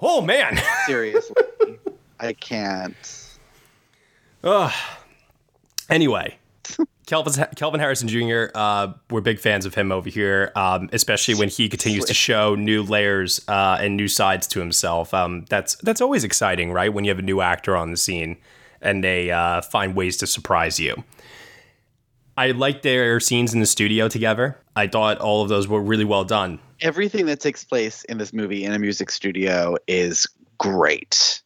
oh 0.00 0.20
man. 0.20 0.60
Seriously. 0.86 1.34
I 2.20 2.34
can't. 2.34 3.28
Ugh. 4.44 4.72
Anyway, 5.88 6.38
Kelvin, 7.06 7.46
Kelvin 7.56 7.80
Harrison 7.80 8.08
Jr., 8.08 8.44
uh, 8.54 8.92
we're 9.10 9.20
big 9.20 9.40
fans 9.40 9.66
of 9.66 9.74
him 9.74 9.90
over 9.90 10.08
here, 10.08 10.52
um, 10.54 10.88
especially 10.92 11.34
when 11.34 11.48
he 11.48 11.68
continues 11.68 12.04
to 12.04 12.14
show 12.14 12.54
new 12.54 12.82
layers 12.82 13.40
uh, 13.48 13.78
and 13.80 13.96
new 13.96 14.08
sides 14.08 14.46
to 14.48 14.60
himself. 14.60 15.12
Um, 15.12 15.44
that's 15.48 15.74
that's 15.76 16.00
always 16.00 16.22
exciting, 16.24 16.72
right? 16.72 16.92
When 16.92 17.04
you 17.04 17.10
have 17.10 17.18
a 17.18 17.22
new 17.22 17.40
actor 17.40 17.76
on 17.76 17.90
the 17.90 17.96
scene 17.96 18.36
and 18.80 19.02
they 19.02 19.30
uh, 19.30 19.62
find 19.62 19.94
ways 19.94 20.16
to 20.18 20.26
surprise 20.26 20.78
you. 20.78 21.02
I 22.36 22.52
liked 22.52 22.82
their 22.82 23.20
scenes 23.20 23.52
in 23.52 23.60
the 23.60 23.66
studio 23.66 24.08
together. 24.08 24.58
I 24.74 24.86
thought 24.86 25.18
all 25.18 25.42
of 25.42 25.48
those 25.48 25.68
were 25.68 25.82
really 25.82 26.04
well 26.04 26.24
done. 26.24 26.58
Everything 26.80 27.26
that 27.26 27.40
takes 27.40 27.62
place 27.62 28.04
in 28.04 28.18
this 28.18 28.32
movie 28.32 28.64
in 28.64 28.72
a 28.72 28.78
music 28.78 29.10
studio 29.10 29.76
is 29.86 30.26
great. 30.58 31.42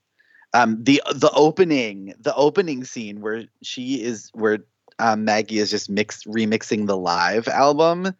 Um, 0.55 0.83
the 0.83 1.03
the 1.15 1.31
opening 1.33 2.15
the 2.19 2.35
opening 2.35 2.85
scene 2.85 3.21
where 3.21 3.45
she 3.63 4.03
is 4.03 4.31
where 4.33 4.59
um, 4.99 5.25
Maggie 5.25 5.59
is 5.59 5.71
just 5.71 5.91
mix 5.91 6.25
remixing 6.25 6.87
the 6.87 6.97
live 6.97 7.49
album 7.49 8.15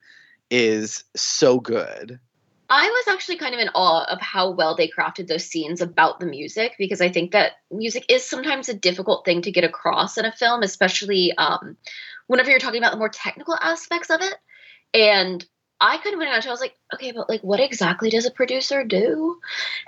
is 0.51 1.05
so 1.17 1.59
good. 1.59 2.21
I 2.69 2.89
was 2.89 3.15
actually 3.15 3.37
kind 3.37 3.55
of 3.55 3.61
in 3.61 3.69
awe 3.75 4.05
of 4.11 4.21
how 4.21 4.51
well 4.51 4.75
they 4.75 4.89
crafted 4.89 5.29
those 5.29 5.45
scenes 5.45 5.81
about 5.81 6.19
the 6.19 6.27
music 6.27 6.75
because 6.79 7.01
I 7.01 7.11
think 7.11 7.31
that 7.31 7.53
music 7.71 8.07
is 8.09 8.25
sometimes 8.25 8.69
a 8.69 8.75
difficult 8.75 9.25
thing 9.25 9.43
to 9.43 9.53
get 9.53 9.63
across 9.63 10.19
in 10.19 10.25
a 10.25 10.33
film, 10.33 10.63
especially 10.63 11.33
um, 11.39 11.77
whenever 12.27 12.51
you're 12.51 12.59
talking 12.59 12.83
about 12.83 12.91
the 12.91 12.99
more 12.99 13.09
technical 13.09 13.55
aspects 13.55 14.11
of 14.11 14.21
it. 14.21 14.35
And 14.93 15.47
I 15.81 15.99
kind 15.99 16.15
of 16.15 16.19
went 16.19 16.31
out 16.31 16.39
and 16.39 16.47
I 16.47 16.51
was 16.51 16.61
like, 16.61 16.75
okay, 16.95 17.13
but 17.13 17.29
like, 17.29 17.43
what 17.43 17.61
exactly 17.61 18.11
does 18.11 18.27
a 18.27 18.31
producer 18.31 18.83
do? 18.83 19.39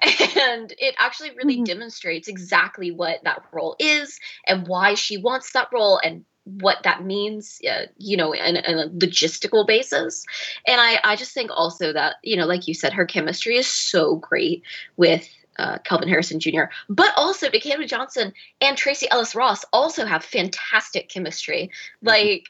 And 0.38 0.72
it 0.78 0.94
actually 0.98 1.30
really 1.36 1.62
demonstrates 1.64 2.28
exactly 2.28 2.92
what 2.92 3.24
that 3.24 3.42
role 3.52 3.74
is 3.80 4.20
and 4.46 4.68
why 4.68 4.94
she 4.94 5.16
wants 5.16 5.52
that 5.52 5.68
role 5.72 5.98
and 6.02 6.24
what 6.60 6.82
that 6.84 7.04
means, 7.04 7.60
uh, 7.68 7.86
you 7.96 8.16
know, 8.16 8.32
in, 8.32 8.56
in 8.56 8.78
a 8.78 8.88
logistical 8.88 9.66
basis. 9.66 10.24
And 10.66 10.80
I, 10.80 11.00
I 11.04 11.16
just 11.16 11.32
think 11.32 11.50
also 11.52 11.92
that, 11.92 12.16
you 12.22 12.36
know, 12.36 12.46
like 12.46 12.66
you 12.66 12.74
said, 12.74 12.92
her 12.92 13.06
chemistry 13.06 13.56
is 13.56 13.66
so 13.66 14.16
great 14.16 14.62
with 14.96 15.28
uh, 15.58 15.78
Kelvin 15.78 16.08
Harrison 16.08 16.40
Jr., 16.40 16.64
but 16.88 17.12
also 17.16 17.50
Dakota 17.50 17.86
Johnson 17.86 18.32
and 18.60 18.76
Tracee 18.76 19.08
Ellis 19.10 19.34
Ross 19.34 19.64
also 19.72 20.06
have 20.06 20.24
fantastic 20.24 21.08
chemistry. 21.08 21.70
Like, 22.02 22.44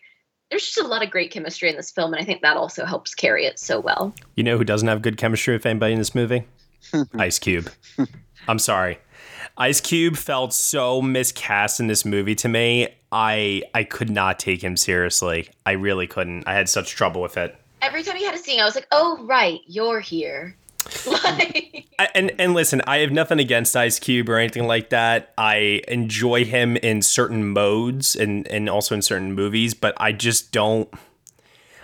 there's 0.50 0.64
just 0.64 0.78
a 0.78 0.86
lot 0.86 1.02
of 1.02 1.10
great 1.10 1.30
chemistry 1.30 1.68
in 1.68 1.76
this 1.76 1.90
film, 1.90 2.12
and 2.12 2.22
I 2.22 2.24
think 2.24 2.42
that 2.42 2.56
also 2.56 2.84
helps 2.84 3.14
carry 3.14 3.46
it 3.46 3.58
so 3.58 3.80
well. 3.80 4.14
You 4.34 4.44
know 4.44 4.56
who 4.56 4.64
doesn't 4.64 4.88
have 4.88 5.02
good 5.02 5.16
chemistry 5.16 5.54
with 5.54 5.66
anybody 5.66 5.92
in 5.92 5.98
this 5.98 6.14
movie? 6.14 6.44
Ice 7.18 7.38
Cube. 7.38 7.70
I'm 8.46 8.58
sorry. 8.58 8.98
Ice 9.56 9.80
Cube 9.80 10.16
felt 10.16 10.52
so 10.52 11.02
miscast 11.02 11.80
in 11.80 11.86
this 11.88 12.04
movie 12.04 12.34
to 12.36 12.48
me. 12.48 12.88
I 13.10 13.62
I 13.74 13.84
could 13.84 14.10
not 14.10 14.38
take 14.38 14.62
him 14.62 14.76
seriously. 14.76 15.48
I 15.66 15.72
really 15.72 16.06
couldn't. 16.06 16.46
I 16.46 16.54
had 16.54 16.68
such 16.68 16.90
trouble 16.90 17.20
with 17.22 17.36
it. 17.36 17.56
Every 17.82 18.02
time 18.02 18.16
he 18.16 18.24
had 18.24 18.34
a 18.34 18.38
scene, 18.38 18.60
I 18.60 18.64
was 18.64 18.74
like, 18.74 18.86
oh, 18.92 19.18
right, 19.24 19.60
you're 19.66 20.00
here. 20.00 20.56
I- 21.06 22.08
and 22.14 22.32
and 22.38 22.54
listen, 22.54 22.80
I 22.86 22.98
have 22.98 23.10
nothing 23.10 23.38
against 23.40 23.74
Ice 23.76 23.98
Cube 23.98 24.28
or 24.28 24.36
anything 24.38 24.66
like 24.66 24.90
that. 24.90 25.32
I 25.36 25.82
enjoy 25.88 26.44
him 26.44 26.76
in 26.76 27.02
certain 27.02 27.48
modes 27.48 28.14
and 28.14 28.46
and 28.48 28.68
also 28.68 28.94
in 28.94 29.02
certain 29.02 29.32
movies, 29.32 29.74
but 29.74 29.94
I 29.98 30.12
just 30.12 30.52
don't. 30.52 30.88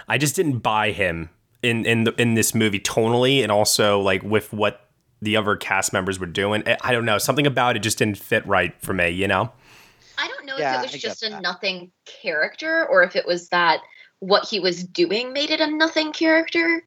I 0.09 0.18
just 0.18 0.37
didn't 0.37 0.59
buy 0.59 0.92
him 0.92 1.31
in 1.62 1.85
in 1.87 2.05
the, 2.05 2.12
in 2.20 2.35
this 2.35 2.55
movie 2.55 2.79
tonally, 2.81 3.42
and 3.42 3.51
also 3.51 4.01
like 4.01 4.23
with 4.23 4.53
what 4.53 4.84
the 5.22 5.37
other 5.37 5.57
cast 5.57 5.92
members 5.92 6.18
were 6.18 6.27
doing. 6.27 6.62
I- 6.66 6.77
I 6.83 6.92
don't 6.92 7.05
know, 7.05 7.18
something 7.18 7.46
about 7.46 7.77
it 7.77 7.81
just 7.81 7.98
didn't 7.98 8.18
fit 8.18 8.46
right 8.46 8.74
for 8.81 8.92
me. 8.92 9.11
You 9.11 9.29
know. 9.29 9.53
I 10.18 10.29
don't 10.29 10.46
know 10.46 10.57
Yeah, 10.59 10.74
if 10.74 10.79
it 10.81 10.83
was 10.83 10.92
get 10.92 11.00
just 11.00 11.24
a 11.24 11.31
that. 11.31 11.42
nothing 11.42 11.90
character 12.05 12.87
or 12.88 13.03
if 13.03 13.16
it 13.16 13.27
was 13.27 13.48
that 13.48 13.81
what 14.20 14.46
he 14.48 14.61
was 14.61 14.85
doing 14.85 15.33
made 15.33 15.50
it 15.50 15.61
a 15.61 15.66
nothing 15.70 16.12
character, 16.12 16.83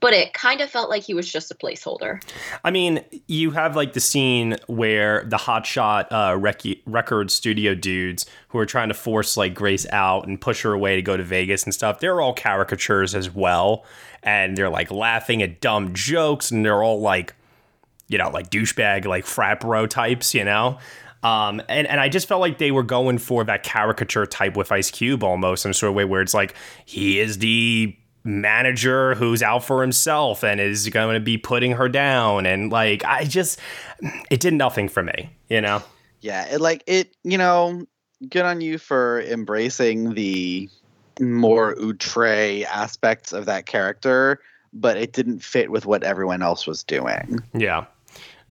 but 0.00 0.12
it 0.12 0.34
kind 0.34 0.60
of 0.60 0.68
felt 0.68 0.90
like 0.90 1.04
he 1.04 1.14
was 1.14 1.30
just 1.30 1.50
a 1.50 1.54
placeholder. 1.54 2.20
I 2.64 2.70
mean, 2.72 3.02
you 3.28 3.52
have 3.52 3.76
like 3.76 3.92
the 3.92 4.00
scene 4.00 4.56
where 4.66 5.24
the 5.24 5.36
hotshot 5.36 6.08
uh, 6.10 6.36
rec- 6.36 6.62
record 6.86 7.30
studio 7.30 7.74
dudes 7.76 8.26
who 8.48 8.58
are 8.58 8.66
trying 8.66 8.88
to 8.88 8.94
force 8.94 9.36
like 9.36 9.54
Grace 9.54 9.86
out 9.92 10.26
and 10.26 10.40
push 10.40 10.62
her 10.62 10.72
away 10.72 10.96
to 10.96 11.02
go 11.02 11.16
to 11.16 11.22
Vegas 11.22 11.62
and 11.62 11.72
stuff. 11.72 12.00
They're 12.00 12.20
all 12.20 12.34
caricatures 12.34 13.14
as 13.14 13.30
well, 13.32 13.84
and 14.24 14.56
they're 14.56 14.68
like 14.70 14.90
laughing 14.90 15.40
at 15.40 15.60
dumb 15.60 15.94
jokes, 15.94 16.50
and 16.50 16.64
they're 16.64 16.82
all 16.82 17.00
like, 17.00 17.34
you 18.08 18.18
know, 18.18 18.30
like 18.30 18.50
douchebag, 18.50 19.04
like 19.04 19.26
frat 19.26 19.60
bro 19.60 19.86
types, 19.86 20.34
you 20.34 20.44
know. 20.44 20.78
Um, 21.22 21.60
and, 21.68 21.86
and 21.86 21.98
I 21.98 22.08
just 22.08 22.28
felt 22.28 22.40
like 22.40 22.58
they 22.58 22.70
were 22.70 22.82
going 22.82 23.18
for 23.18 23.42
that 23.44 23.62
caricature 23.62 24.26
type 24.26 24.56
with 24.56 24.70
Ice 24.70 24.90
Cube 24.90 25.24
almost 25.24 25.64
in 25.64 25.72
a 25.72 25.74
sort 25.74 25.90
of 25.90 25.96
way 25.96 26.04
where 26.04 26.22
it's 26.22 26.34
like 26.34 26.54
he 26.84 27.18
is 27.18 27.38
the 27.38 27.96
manager 28.22 29.14
who's 29.14 29.42
out 29.42 29.64
for 29.64 29.82
himself 29.82 30.44
and 30.44 30.60
is 30.60 30.88
going 30.88 31.14
to 31.14 31.20
be 31.20 31.38
putting 31.38 31.72
her 31.72 31.88
down 31.88 32.44
and 32.44 32.72
like 32.72 33.04
I 33.04 33.24
just 33.24 33.60
it 34.30 34.40
did 34.40 34.54
nothing 34.54 34.88
for 34.88 35.02
me, 35.02 35.30
you 35.48 35.60
know. 35.60 35.82
Yeah, 36.20 36.46
it 36.46 36.60
like 36.60 36.82
it, 36.86 37.14
you 37.22 37.38
know, 37.38 37.86
good 38.28 38.44
on 38.44 38.60
you 38.60 38.78
for 38.78 39.22
embracing 39.22 40.14
the 40.14 40.68
more 41.20 41.76
outre 41.80 42.64
aspects 42.66 43.32
of 43.32 43.46
that 43.46 43.66
character, 43.66 44.40
but 44.72 44.96
it 44.96 45.12
didn't 45.12 45.40
fit 45.40 45.70
with 45.70 45.86
what 45.86 46.02
everyone 46.02 46.42
else 46.42 46.66
was 46.66 46.82
doing. 46.82 47.38
Yeah. 47.54 47.86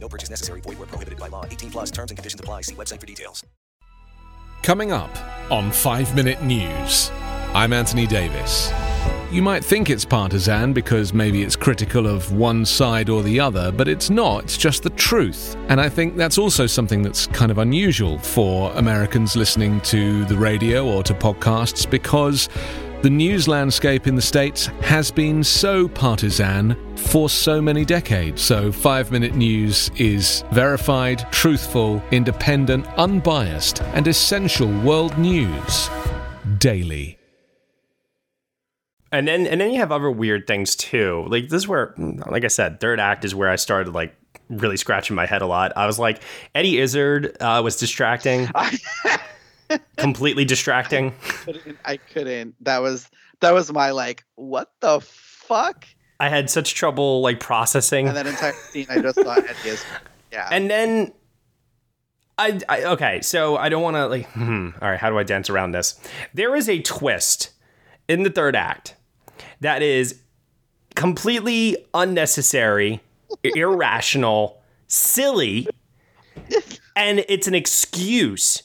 No 0.00 0.08
purchase 0.08 0.30
necessary. 0.30 0.60
Void 0.62 0.78
where 0.78 0.86
prohibited 0.86 1.20
by 1.20 1.28
law. 1.28 1.44
18 1.44 1.70
plus 1.70 1.90
terms 1.90 2.10
and 2.10 2.16
conditions 2.18 2.40
apply. 2.40 2.62
See 2.62 2.74
website 2.74 3.00
for 3.00 3.06
details. 3.06 3.44
Coming 4.62 4.92
up 4.92 5.10
on 5.50 5.70
5 5.70 6.14
Minute 6.14 6.42
News, 6.42 7.10
I'm 7.54 7.72
Anthony 7.72 8.06
Davis. 8.06 8.70
You 9.32 9.42
might 9.42 9.64
think 9.64 9.88
it's 9.88 10.04
partisan 10.04 10.72
because 10.72 11.14
maybe 11.14 11.42
it's 11.42 11.54
critical 11.54 12.06
of 12.06 12.32
one 12.32 12.66
side 12.66 13.08
or 13.08 13.22
the 13.22 13.38
other, 13.38 13.70
but 13.70 13.86
it's 13.88 14.10
not. 14.10 14.44
It's 14.44 14.56
just 14.56 14.82
the 14.82 14.90
truth. 14.90 15.56
And 15.68 15.80
I 15.80 15.88
think 15.88 16.16
that's 16.16 16.36
also 16.36 16.66
something 16.66 17.00
that's 17.02 17.28
kind 17.28 17.50
of 17.50 17.58
unusual 17.58 18.18
for 18.18 18.72
Americans 18.72 19.36
listening 19.36 19.80
to 19.82 20.24
the 20.24 20.36
radio 20.36 20.84
or 20.84 21.02
to 21.04 21.14
podcasts 21.14 21.88
because 21.88 22.48
the 23.02 23.10
news 23.10 23.48
landscape 23.48 24.06
in 24.06 24.14
the 24.14 24.22
States 24.22 24.66
has 24.82 25.10
been 25.10 25.42
so 25.42 25.88
partisan 25.88 26.76
for 26.96 27.30
so 27.30 27.60
many 27.60 27.84
decades. 27.84 28.42
So, 28.42 28.70
five 28.70 29.10
minute 29.10 29.34
news 29.34 29.90
is 29.96 30.44
verified, 30.52 31.26
truthful, 31.32 32.02
independent, 32.10 32.86
unbiased, 32.98 33.82
and 33.94 34.06
essential 34.06 34.70
world 34.82 35.16
news 35.16 35.88
daily. 36.58 37.18
And 39.12 39.26
then 39.26 39.46
and 39.46 39.60
then 39.60 39.72
you 39.72 39.80
have 39.80 39.90
other 39.90 40.10
weird 40.10 40.46
things 40.46 40.76
too. 40.76 41.24
Like 41.28 41.48
this 41.48 41.62
is 41.62 41.68
where 41.68 41.94
like 41.96 42.44
I 42.44 42.48
said, 42.48 42.80
third 42.80 43.00
act 43.00 43.24
is 43.24 43.34
where 43.34 43.48
I 43.48 43.56
started 43.56 43.92
like 43.92 44.14
really 44.48 44.76
scratching 44.76 45.16
my 45.16 45.26
head 45.26 45.42
a 45.42 45.46
lot. 45.46 45.72
I 45.74 45.86
was 45.86 45.98
like 45.98 46.22
Eddie 46.54 46.78
Izzard 46.78 47.36
uh, 47.40 47.60
was 47.64 47.76
distracting. 47.76 48.48
completely 49.96 50.44
distracting. 50.44 51.14
couldn't, 51.44 51.78
I 51.84 51.96
couldn't. 51.96 52.54
That 52.60 52.82
was 52.82 53.08
that 53.40 53.52
was 53.52 53.72
my 53.72 53.90
like, 53.90 54.24
what 54.36 54.70
the 54.80 55.00
fuck? 55.00 55.86
I 56.18 56.28
had 56.28 56.50
such 56.50 56.74
trouble 56.74 57.22
like 57.22 57.40
processing. 57.40 58.06
And 58.08 58.16
that 58.16 58.26
entire 58.26 58.52
scene, 58.52 58.86
I 58.90 59.00
just 59.00 59.20
thought 59.20 59.38
Eddie 59.38 59.78
yeah. 60.32 60.48
And 60.50 60.70
then 60.70 61.12
I, 62.38 62.60
I 62.68 62.84
okay, 62.84 63.20
so 63.20 63.56
I 63.56 63.68
don't 63.68 63.82
want 63.82 63.96
to 63.96 64.06
like. 64.06 64.26
Hmm, 64.30 64.70
all 64.80 64.90
right, 64.90 64.98
how 64.98 65.10
do 65.10 65.18
I 65.18 65.22
dance 65.22 65.50
around 65.50 65.72
this? 65.72 65.98
There 66.32 66.54
is 66.54 66.68
a 66.68 66.80
twist 66.80 67.50
in 68.08 68.22
the 68.22 68.30
third 68.30 68.56
act 68.56 68.96
that 69.60 69.82
is 69.82 70.20
completely 70.94 71.76
unnecessary, 71.94 73.00
irrational, 73.42 74.62
silly, 74.86 75.68
and 76.96 77.24
it's 77.28 77.46
an 77.46 77.54
excuse 77.54 78.62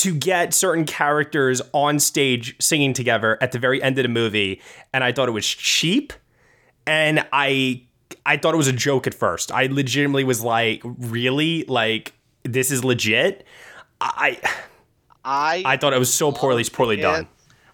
to 0.00 0.14
get 0.14 0.54
certain 0.54 0.84
characters 0.84 1.60
on 1.72 1.98
stage 1.98 2.54
singing 2.60 2.92
together 2.92 3.38
at 3.40 3.52
the 3.52 3.58
very 3.58 3.82
end 3.82 3.98
of 3.98 4.02
the 4.02 4.08
movie 4.08 4.60
and 4.92 5.04
i 5.04 5.12
thought 5.12 5.28
it 5.28 5.32
was 5.32 5.46
cheap 5.46 6.12
and 6.86 7.26
i 7.32 7.82
i 8.26 8.36
thought 8.36 8.54
it 8.54 8.58
was 8.58 8.68
a 8.68 8.72
joke 8.72 9.06
at 9.06 9.14
first 9.14 9.52
i 9.52 9.66
legitimately 9.66 10.24
was 10.24 10.42
like 10.42 10.82
really 10.84 11.64
like 11.64 12.14
this 12.44 12.70
is 12.70 12.84
legit 12.84 13.44
i 14.00 14.38
i 15.24 15.62
i 15.66 15.76
thought 15.76 15.92
it 15.92 15.98
was 15.98 16.12
so 16.12 16.32
poorly 16.32 16.64
poorly 16.64 16.98
it. 16.98 17.02
done 17.02 17.28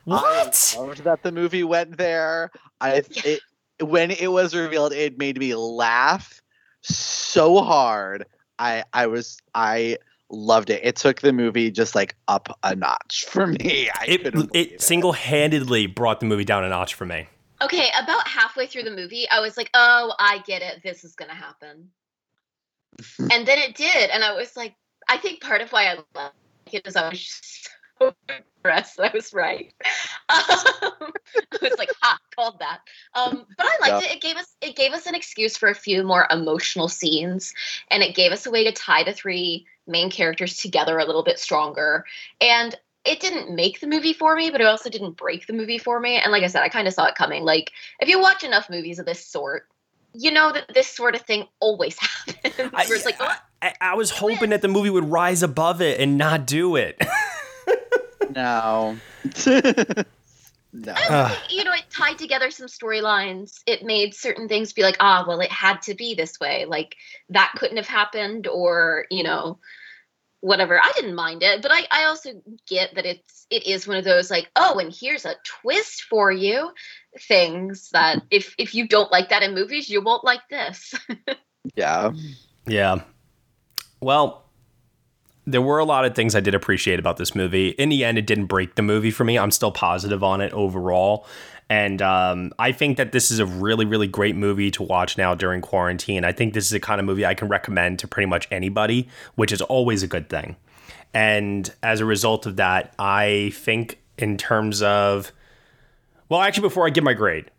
What? 0.07 0.77
I 0.79 0.81
loved 0.81 1.03
that 1.03 1.25
the 1.25 1.33
movie 1.33 1.65
went 1.65 1.99
there. 1.99 2.53
I 2.81 3.03
it, 3.25 3.41
when 3.81 4.12
it 4.12 4.31
was 4.31 4.55
revealed, 4.55 4.93
it 4.93 5.19
made 5.19 5.37
me 5.39 5.55
laugh 5.57 6.41
so 6.83 7.61
hard. 7.62 8.25
I 8.59 8.85
I 8.93 9.09
was 9.09 9.39
I 9.55 9.99
loved 10.31 10.71
it. 10.71 10.81
It 10.85 10.97
took 10.97 11.21
the 11.21 11.33
movie 11.33 11.71
just 11.71 11.95
like 11.95 12.17
up 12.29 12.59
a 12.62 12.75
notch 12.75 13.27
for 13.29 13.47
me. 13.47 13.91
I 13.95 14.07
it, 14.07 14.51
it 14.55 14.83
single-handedly 14.83 15.87
brought 15.87 16.21
the 16.21 16.27
movie 16.27 16.45
down 16.45 16.65
a 16.65 16.69
notch 16.69 16.95
for 16.95 17.07
me 17.07 17.29
Okay, 17.62 17.89
about 18.03 18.29
halfway 18.29 18.67
through 18.67 18.83
the 18.83 18.91
movie, 18.91 19.27
I 19.31 19.41
was 19.41 19.57
like, 19.57 19.71
"Oh, 19.73 20.15
I 20.19 20.43
get 20.47 20.61
it. 20.61 20.83
This 20.83 21.05
is 21.05 21.15
gonna 21.15 21.35
happen," 21.35 21.91
and 23.19 23.47
then 23.47 23.59
it 23.59 23.75
did, 23.75 24.11
and 24.11 24.23
I 24.23 24.35
was 24.35 24.57
like, 24.57 24.75
I 25.09 25.17
think 25.17 25.41
part 25.41 25.62
of 25.62 25.73
why 25.73 25.87
I 25.87 25.99
love 26.15 26.33
it 26.71 26.87
is 26.87 26.97
I 26.97 27.09
was 27.09 27.19
just 27.19 27.71
so 27.99 28.15
impressed. 28.29 29.01
I 29.01 29.11
was 29.15 29.33
right. 29.33 29.73
Um, 30.29 30.43
I 31.53 31.59
was 31.62 31.79
like, 31.79 31.91
"Ha, 32.03 32.19
called 32.35 32.59
that." 32.59 32.81
Um, 33.15 33.47
but 33.57 33.67
I 33.67 33.79
liked 33.81 34.05
Yeah. 34.05 34.11
it. 34.11 34.17
It 34.17 34.21
gave 34.21 34.37
us 34.37 34.55
it 34.61 34.77
gave 34.77 34.93
us 34.93 35.07
an 35.07 35.15
excuse 35.15 35.57
for 35.57 35.71
a 35.71 35.75
few 35.75 36.03
more 36.03 36.27
emotional 36.31 36.89
scenes, 36.89 37.55
and 37.91 38.03
it 38.03 38.15
gave 38.15 38.33
us 38.33 38.45
a 38.45 38.51
way 38.51 38.65
to 38.65 38.73
tie 38.73 39.05
the 39.05 39.15
three 39.15 39.67
main 39.87 40.11
characters 40.11 40.57
together 40.57 40.99
a 40.99 41.05
little 41.05 41.22
bit 41.22 41.38
stronger. 41.38 42.05
And 42.40 42.75
it 43.05 43.20
didn't 43.20 43.55
make 43.55 43.81
the 43.81 43.87
movie 43.87 44.12
for 44.12 44.35
me, 44.35 44.51
but 44.51 44.61
it 44.61 44.66
also 44.66 44.90
didn't 44.90 45.12
break 45.12 45.46
the 45.46 45.53
movie 45.53 45.79
for 45.79 46.01
me. 46.01 46.16
And 46.16 46.33
like 46.33 46.42
I 46.42 46.49
said, 46.49 46.62
I 46.62 46.68
kind 46.68 46.88
of 46.88 46.94
saw 46.94 47.07
it 47.07 47.14
coming. 47.14 47.44
Like 47.44 47.72
if 48.01 48.09
you 48.09 48.20
watch 48.20 48.42
enough 48.42 48.68
movies 48.68 48.99
of 48.99 49.07
this 49.07 49.25
sort, 49.25 49.68
you 50.12 50.31
know 50.31 50.53
that 50.53 50.72
this 50.75 50.88
sort 50.88 51.14
of 51.14 51.22
thing 51.22 51.46
always 51.61 51.96
happens. 52.27 52.72
where 52.72 52.94
it's 52.94 53.05
like, 53.05 53.16
oh, 53.20 53.33
I, 53.62 53.75
I 53.81 53.94
was 53.94 54.12
oh, 54.12 54.16
hoping 54.16 54.51
that 54.51 54.62
the 54.62 54.68
movie 54.68 54.90
would 54.90 55.11
rise 55.11 55.42
above 55.42 55.81
it 55.81 56.01
and 56.01 56.18
not 56.18 56.46
do 56.46 56.77
it 56.77 57.01
no 58.35 58.96
no 60.85 60.95
Ugh. 61.09 61.39
you 61.51 61.65
know, 61.65 61.73
it 61.73 61.85
tied 61.91 62.19
together 62.19 62.51
some 62.51 62.67
storylines. 62.67 63.61
It 63.67 63.83
made 63.83 64.15
certain 64.15 64.49
things 64.49 64.73
be 64.73 64.83
like, 64.83 64.97
ah, 65.01 65.25
well, 65.27 65.41
it 65.41 65.51
had 65.51 65.83
to 65.83 65.95
be 65.95 66.15
this 66.15 66.39
way. 66.41 66.67
Like 66.67 66.97
that 67.31 67.53
couldn't 67.57 67.77
have 67.79 67.89
happened, 67.89 68.47
or 68.47 69.07
you 69.11 69.23
know, 69.23 69.59
whatever. 70.41 70.79
I 70.81 70.93
didn't 70.95 71.15
mind 71.15 71.43
it, 71.43 71.62
but 71.62 71.73
I, 71.73 71.87
I 71.91 72.05
also 72.05 72.31
get 72.69 72.95
that 72.95 73.07
it's 73.07 73.47
it 73.51 73.67
is 73.67 73.89
one 73.89 73.97
of 73.97 74.05
those 74.05 74.31
like, 74.31 74.51
oh, 74.57 74.79
and 74.79 74.95
here's 74.95 75.25
a 75.25 75.37
twist 75.45 76.03
for 76.03 76.31
you, 76.31 76.71
things 77.21 77.91
that 77.91 78.23
if 78.31 78.55
if 78.59 78.75
you 78.75 78.89
don't 78.89 79.12
like 79.12 79.31
that 79.31 79.43
in 79.43 79.55
movies, 79.55 79.89
you 79.89 80.03
won't 80.03 80.25
like 80.25 80.49
this. 80.51 80.95
yeah 81.75 82.12
Yeah. 82.67 83.03
Well, 84.01 84.46
there 85.47 85.63
were 85.63 85.79
a 85.79 85.85
lot 85.85 86.05
of 86.05 86.15
things 86.15 86.35
I 86.35 86.41
did 86.41 86.55
appreciate 86.55 86.99
about 86.99 87.17
this 87.17 87.35
movie. 87.35 87.69
In 87.71 87.89
the 87.89 88.05
end, 88.05 88.19
it 88.19 88.27
didn't 88.27 88.47
break 88.47 88.75
the 88.75 88.83
movie 88.83 89.11
for 89.13 89.25
me. 89.25 89.39
I'm 89.39 89.53
still 89.53 89.71
positive 89.71 90.23
on 90.25 90.41
it 90.41 90.53
overall. 90.53 91.27
And 91.69 92.01
um, 92.03 92.53
I 92.59 92.73
think 92.73 92.97
that 92.97 93.13
this 93.13 93.31
is 93.31 93.39
a 93.39 93.47
really, 93.47 93.85
really 93.85 94.07
great 94.07 94.37
movie 94.37 94.71
to 94.73 94.83
watch 94.83 95.19
now 95.19 95.35
during 95.35 95.61
quarantine. 95.61 96.25
I 96.25 96.33
think 96.33 96.55
this 96.55 96.65
is 96.65 96.71
the 96.71 96.81
kind 96.81 97.01
of 97.01 97.07
movie 97.07 97.27
I 97.27 97.35
can 97.35 97.49
recommend 97.49 97.99
to 98.01 98.09
pretty 98.09 98.27
much 98.27 98.47
anybody, 98.51 99.09
which 99.35 99.53
is 99.53 99.63
always 99.63 100.03
a 100.03 100.07
good 100.07 100.29
thing. 100.29 100.57
And 101.15 101.73
as 101.83 102.01
a 102.01 102.05
result 102.05 102.47
of 102.47 102.57
that, 102.57 102.95
I 102.99 103.51
think 103.55 103.99
in 104.19 104.37
terms 104.37 104.83
of, 104.83 105.33
well, 106.29 106.41
actually, 106.41 106.63
before 106.63 106.87
I 106.87 106.91
give 106.91 107.05
my 107.05 107.15
grade, 107.15 107.51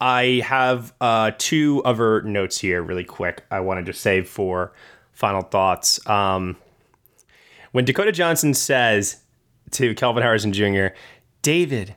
I 0.00 0.42
have 0.44 0.92
uh, 1.00 1.32
two 1.38 1.82
other 1.84 2.22
notes 2.22 2.58
here, 2.58 2.82
really 2.82 3.04
quick. 3.04 3.44
I 3.50 3.60
wanted 3.60 3.86
to 3.86 3.92
just 3.92 4.02
save 4.02 4.28
for 4.28 4.72
final 5.12 5.42
thoughts. 5.42 6.04
Um, 6.08 6.56
when 7.72 7.84
Dakota 7.84 8.12
Johnson 8.12 8.54
says 8.54 9.16
to 9.72 9.94
Kelvin 9.94 10.22
Harrison 10.22 10.52
Jr., 10.52 10.88
David, 11.42 11.96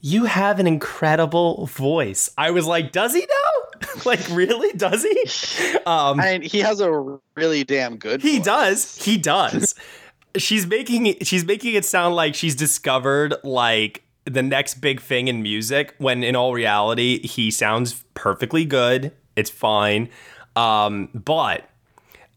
you 0.00 0.24
have 0.24 0.58
an 0.58 0.66
incredible 0.66 1.66
voice. 1.66 2.30
I 2.38 2.50
was 2.50 2.66
like, 2.66 2.92
does 2.92 3.14
he 3.14 3.20
know? 3.20 3.90
like, 4.06 4.20
really? 4.30 4.72
Does 4.76 5.02
he? 5.02 5.76
Um, 5.86 6.18
I 6.18 6.32
mean, 6.32 6.42
he 6.42 6.58
has 6.60 6.80
a 6.80 7.18
really 7.36 7.62
damn 7.62 7.96
good. 7.96 8.20
He 8.20 8.38
voice. 8.38 8.44
does. 8.44 9.04
He 9.04 9.16
does. 9.16 9.76
she's 10.36 10.66
making 10.66 11.16
she's 11.22 11.44
making 11.44 11.74
it 11.74 11.84
sound 11.84 12.14
like 12.16 12.34
she's 12.34 12.54
discovered 12.54 13.34
like 13.44 14.02
the 14.24 14.42
next 14.42 14.74
big 14.80 15.00
thing 15.00 15.28
in 15.28 15.42
music 15.42 15.94
when 15.98 16.24
in 16.24 16.34
all 16.34 16.52
reality 16.52 17.24
he 17.26 17.50
sounds 17.52 18.04
perfectly 18.14 18.64
good. 18.64 19.12
It's 19.36 19.50
fine. 19.50 20.08
Um, 20.56 21.08
but 21.14 21.68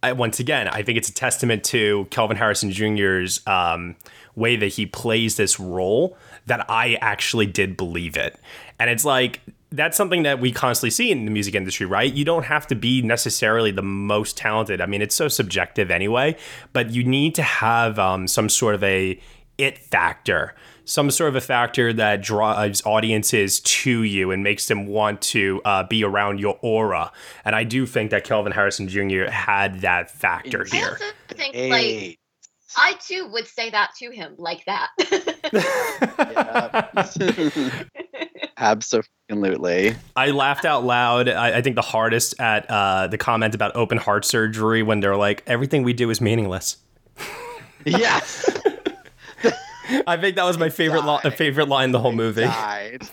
I, 0.01 0.13
once 0.13 0.39
again, 0.39 0.67
I 0.67 0.81
think 0.81 0.97
it's 0.97 1.09
a 1.09 1.13
testament 1.13 1.63
to 1.65 2.07
Kelvin 2.09 2.37
Harrison 2.37 2.71
Jr.'s 2.71 3.41
um, 3.47 3.95
way 4.35 4.55
that 4.55 4.67
he 4.67 4.85
plays 4.85 5.35
this 5.35 5.59
role 5.59 6.17
that 6.45 6.65
I 6.69 6.97
actually 7.01 7.45
did 7.45 7.75
believe 7.75 8.15
it. 8.15 8.39
And 8.79 8.89
it's 8.89 9.05
like 9.05 9.41
that's 9.71 9.95
something 9.95 10.23
that 10.23 10.39
we 10.39 10.51
constantly 10.51 10.89
see 10.89 11.11
in 11.11 11.25
the 11.25 11.31
music 11.31 11.53
industry, 11.53 11.85
right? 11.85 12.11
You 12.11 12.25
don't 12.25 12.45
have 12.45 12.65
to 12.67 12.75
be 12.75 13.01
necessarily 13.01 13.71
the 13.71 13.83
most 13.83 14.35
talented. 14.35 14.81
I 14.81 14.87
mean, 14.87 15.01
it's 15.01 15.13
so 15.13 15.27
subjective 15.27 15.91
anyway, 15.91 16.35
but 16.73 16.91
you 16.91 17.03
need 17.03 17.35
to 17.35 17.43
have 17.43 17.99
um, 17.99 18.27
some 18.27 18.49
sort 18.49 18.75
of 18.75 18.83
a 18.83 19.19
it 19.59 19.77
factor, 19.77 20.55
some 20.89 21.11
sort 21.11 21.29
of 21.29 21.35
a 21.35 21.41
factor 21.41 21.93
that 21.93 22.21
drives 22.21 22.81
audiences 22.83 23.59
to 23.59 24.01
you 24.01 24.31
and 24.31 24.43
makes 24.43 24.67
them 24.67 24.87
want 24.87 25.21
to 25.21 25.61
uh, 25.63 25.83
be 25.83 26.03
around 26.03 26.39
your 26.39 26.57
aura. 26.63 27.11
And 27.45 27.55
I 27.55 27.63
do 27.63 27.85
think 27.85 28.09
that 28.09 28.23
Kelvin 28.23 28.51
Harrison 28.51 28.87
Jr. 28.87 29.25
had 29.25 29.81
that 29.81 30.09
factor 30.09 30.65
I 30.71 30.75
here. 30.75 30.89
also 30.89 31.05
think 31.29 31.55
like 31.55 32.17
I 32.75 32.95
too 33.05 33.29
would 33.31 33.47
say 33.47 33.69
that 33.69 33.91
to 33.99 34.09
him 34.09 34.33
like 34.37 34.65
that. 34.65 34.89
Absolutely. 38.57 39.95
I 40.15 40.31
laughed 40.31 40.65
out 40.65 40.83
loud. 40.83 41.29
I, 41.29 41.57
I 41.57 41.61
think 41.61 41.75
the 41.75 41.83
hardest 41.83 42.39
at 42.39 42.69
uh, 42.69 43.07
the 43.07 43.17
comment 43.17 43.53
about 43.53 43.75
open 43.75 43.99
heart 43.99 44.25
surgery 44.25 44.81
when 44.81 45.01
they're 45.01 45.15
like, 45.15 45.43
everything 45.45 45.83
we 45.83 45.93
do 45.93 46.09
is 46.09 46.19
meaningless. 46.19 46.77
Yes. 47.85 48.45
I 50.07 50.17
think 50.17 50.35
that 50.35 50.45
was 50.45 50.57
my 50.57 50.69
favorite 50.69 51.05
li- 51.05 51.31
favorite 51.31 51.67
line 51.67 51.85
in 51.85 51.91
the 51.91 51.99
whole 51.99 52.11
movie. 52.11 52.43
Died. 52.43 53.07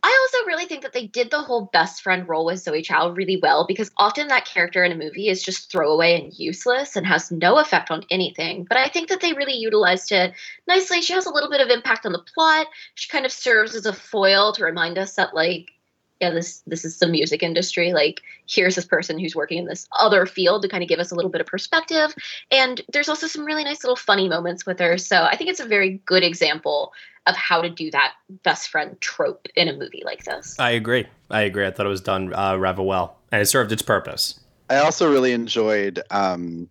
I 0.00 0.18
also 0.22 0.46
really 0.46 0.64
think 0.64 0.82
that 0.82 0.92
they 0.92 1.06
did 1.06 1.30
the 1.30 1.40
whole 1.40 1.68
best 1.72 2.02
friend 2.02 2.28
role 2.28 2.46
with 2.46 2.60
Zoe 2.60 2.82
Chao 2.82 3.10
really 3.10 3.36
well 3.42 3.66
because 3.66 3.90
often 3.96 4.28
that 4.28 4.44
character 4.44 4.84
in 4.84 4.92
a 4.92 4.96
movie 4.96 5.28
is 5.28 5.42
just 5.42 5.70
throwaway 5.70 6.20
and 6.20 6.32
useless 6.38 6.94
and 6.94 7.04
has 7.06 7.32
no 7.32 7.58
effect 7.58 7.90
on 7.90 8.04
anything. 8.10 8.64
But 8.64 8.78
I 8.78 8.88
think 8.88 9.08
that 9.08 9.20
they 9.20 9.32
really 9.32 9.56
utilized 9.56 10.12
it 10.12 10.34
nicely. 10.68 11.02
She 11.02 11.14
has 11.14 11.26
a 11.26 11.32
little 11.32 11.50
bit 11.50 11.60
of 11.60 11.68
impact 11.68 12.06
on 12.06 12.12
the 12.12 12.24
plot. 12.34 12.68
She 12.94 13.08
kind 13.08 13.26
of 13.26 13.32
serves 13.32 13.74
as 13.74 13.86
a 13.86 13.92
foil 13.92 14.52
to 14.52 14.64
remind 14.64 14.98
us 14.98 15.14
that 15.14 15.34
like 15.34 15.72
yeah, 16.20 16.30
this 16.30 16.62
this 16.66 16.84
is 16.84 16.98
the 16.98 17.06
music 17.06 17.42
industry. 17.42 17.92
Like 17.92 18.22
here's 18.46 18.74
this 18.74 18.84
person 18.84 19.18
who's 19.18 19.36
working 19.36 19.58
in 19.58 19.66
this 19.66 19.88
other 19.98 20.26
field 20.26 20.62
to 20.62 20.68
kind 20.68 20.82
of 20.82 20.88
give 20.88 20.98
us 20.98 21.10
a 21.10 21.14
little 21.14 21.30
bit 21.30 21.40
of 21.40 21.46
perspective. 21.46 22.14
And 22.50 22.80
there's 22.92 23.08
also 23.08 23.26
some 23.26 23.44
really 23.44 23.64
nice 23.64 23.84
little 23.84 23.96
funny 23.96 24.28
moments 24.28 24.66
with 24.66 24.80
her. 24.80 24.98
So 24.98 25.22
I 25.22 25.36
think 25.36 25.50
it's 25.50 25.60
a 25.60 25.66
very 25.66 26.00
good 26.06 26.24
example 26.24 26.92
of 27.26 27.36
how 27.36 27.60
to 27.60 27.70
do 27.70 27.90
that 27.90 28.14
best 28.42 28.70
friend 28.70 29.00
trope 29.00 29.46
in 29.54 29.68
a 29.68 29.72
movie 29.72 30.02
like 30.04 30.24
this. 30.24 30.56
I 30.58 30.70
agree. 30.70 31.06
I 31.30 31.42
agree. 31.42 31.66
I 31.66 31.70
thought 31.70 31.86
it 31.86 31.90
was 31.90 32.00
done 32.00 32.34
uh, 32.34 32.56
rather 32.56 32.82
well, 32.82 33.18
and 33.30 33.40
it 33.40 33.46
served 33.46 33.70
its 33.70 33.82
purpose. 33.82 34.40
I 34.70 34.78
also 34.78 35.10
really 35.10 35.32
enjoyed 35.32 36.00
um, 36.10 36.68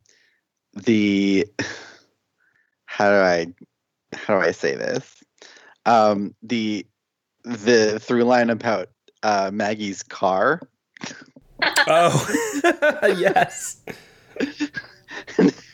the 0.74 1.48
how 2.86 3.10
do 3.10 3.18
I 3.18 3.48
how 4.14 4.40
do 4.40 4.46
I 4.46 4.52
say 4.52 4.76
this? 4.76 5.24
Um, 5.86 6.36
the 6.42 6.86
the 7.44 8.00
through 8.00 8.24
line 8.24 8.50
about 8.50 8.90
uh, 9.24 9.52
Maggie's 9.54 10.04
car. 10.04 10.62
Oh, 11.88 12.60
yes. 13.18 13.78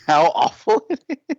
How 0.08 0.32
awful 0.36 0.86
it 0.90 1.20
is. 1.30 1.38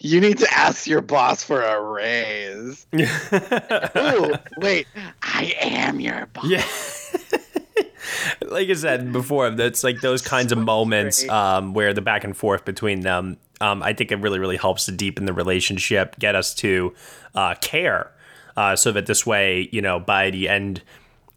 you 0.00 0.20
need 0.20 0.38
to 0.38 0.46
ask 0.52 0.86
your 0.86 1.00
boss 1.00 1.42
for 1.42 1.62
a 1.62 1.80
raise. 1.80 2.86
Ooh, 2.94 4.34
wait, 4.58 4.86
I 5.22 5.54
am 5.60 6.00
your 6.00 6.26
boss. 6.26 6.44
Yeah. 6.46 6.64
like 8.48 8.68
I 8.68 8.74
said 8.74 9.12
before, 9.12 9.50
that's 9.50 9.84
like 9.84 10.00
those 10.00 10.22
kinds 10.22 10.52
of 10.52 10.58
moments 10.58 11.28
um, 11.28 11.74
where 11.74 11.92
the 11.92 12.02
back 12.02 12.24
and 12.24 12.36
forth 12.36 12.64
between 12.64 13.00
them. 13.00 13.38
Um, 13.60 13.82
I 13.82 13.92
think 13.92 14.10
it 14.10 14.16
really, 14.16 14.38
really 14.38 14.56
helps 14.56 14.86
to 14.86 14.92
deepen 14.92 15.26
the 15.26 15.32
relationship, 15.32 16.18
get 16.18 16.34
us 16.34 16.54
to 16.56 16.94
uh, 17.34 17.54
care, 17.60 18.10
uh, 18.56 18.76
so 18.76 18.92
that 18.92 19.06
this 19.06 19.26
way, 19.26 19.68
you 19.72 19.82
know, 19.82 20.00
by 20.00 20.30
the 20.30 20.48
end, 20.48 20.82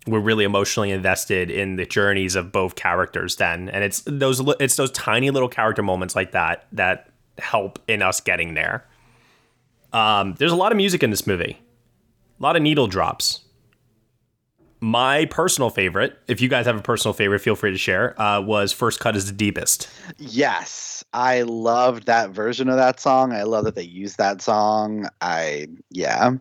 we're 0.08 0.20
really 0.20 0.44
emotionally 0.44 0.92
invested 0.92 1.50
in 1.50 1.76
the 1.76 1.86
journeys 1.86 2.36
of 2.36 2.52
both 2.52 2.76
characters. 2.76 3.36
Then, 3.36 3.70
and 3.70 3.84
it's 3.84 4.04
those, 4.06 4.42
it's 4.60 4.76
those 4.76 4.92
tiny 4.92 5.30
little 5.30 5.50
character 5.50 5.84
moments 5.84 6.16
like 6.16 6.32
that 6.32 6.66
that 6.72 7.10
help 7.38 7.80
in 7.88 8.02
us 8.02 8.20
getting 8.20 8.54
there. 8.54 8.86
Um, 9.92 10.36
there's 10.40 10.52
a 10.52 10.56
lot 10.56 10.72
of 10.72 10.78
music 10.78 11.04
in 11.04 11.10
this 11.12 11.28
movie, 11.28 11.62
a 12.40 12.44
lot 12.44 12.56
of 12.56 12.62
needle 12.62 12.88
drops 12.88 13.43
my 14.84 15.24
personal 15.26 15.69
favorite, 15.69 16.19
if 16.28 16.41
you 16.41 16.50
guys 16.50 16.65
have 16.65 16.76
a 16.76 16.82
personal 16.82 17.13
favorite, 17.13 17.39
feel 17.39 17.56
free 17.56 17.72
to 17.72 17.78
share, 17.78 18.19
uh, 18.22 18.41
was 18.41 18.74
First 18.74 19.00
Cut 19.00 19.15
is 19.15 19.26
the 19.28 19.32
Deepest. 19.32 19.89
Yes, 20.17 21.06
I 21.13 21.43
loved 21.43 22.06
that 22.08 22.32
version 22.32 22.67
of 22.67 22.76
that 22.76 23.00
song. 23.00 23.32
I 23.32 23.43
love 23.43 23.63
that 23.63 23.76
they 23.76 23.84
used 23.84 24.17
that 24.17 24.41
song. 24.41 25.08
I 25.22 25.67
yeah. 25.89 26.32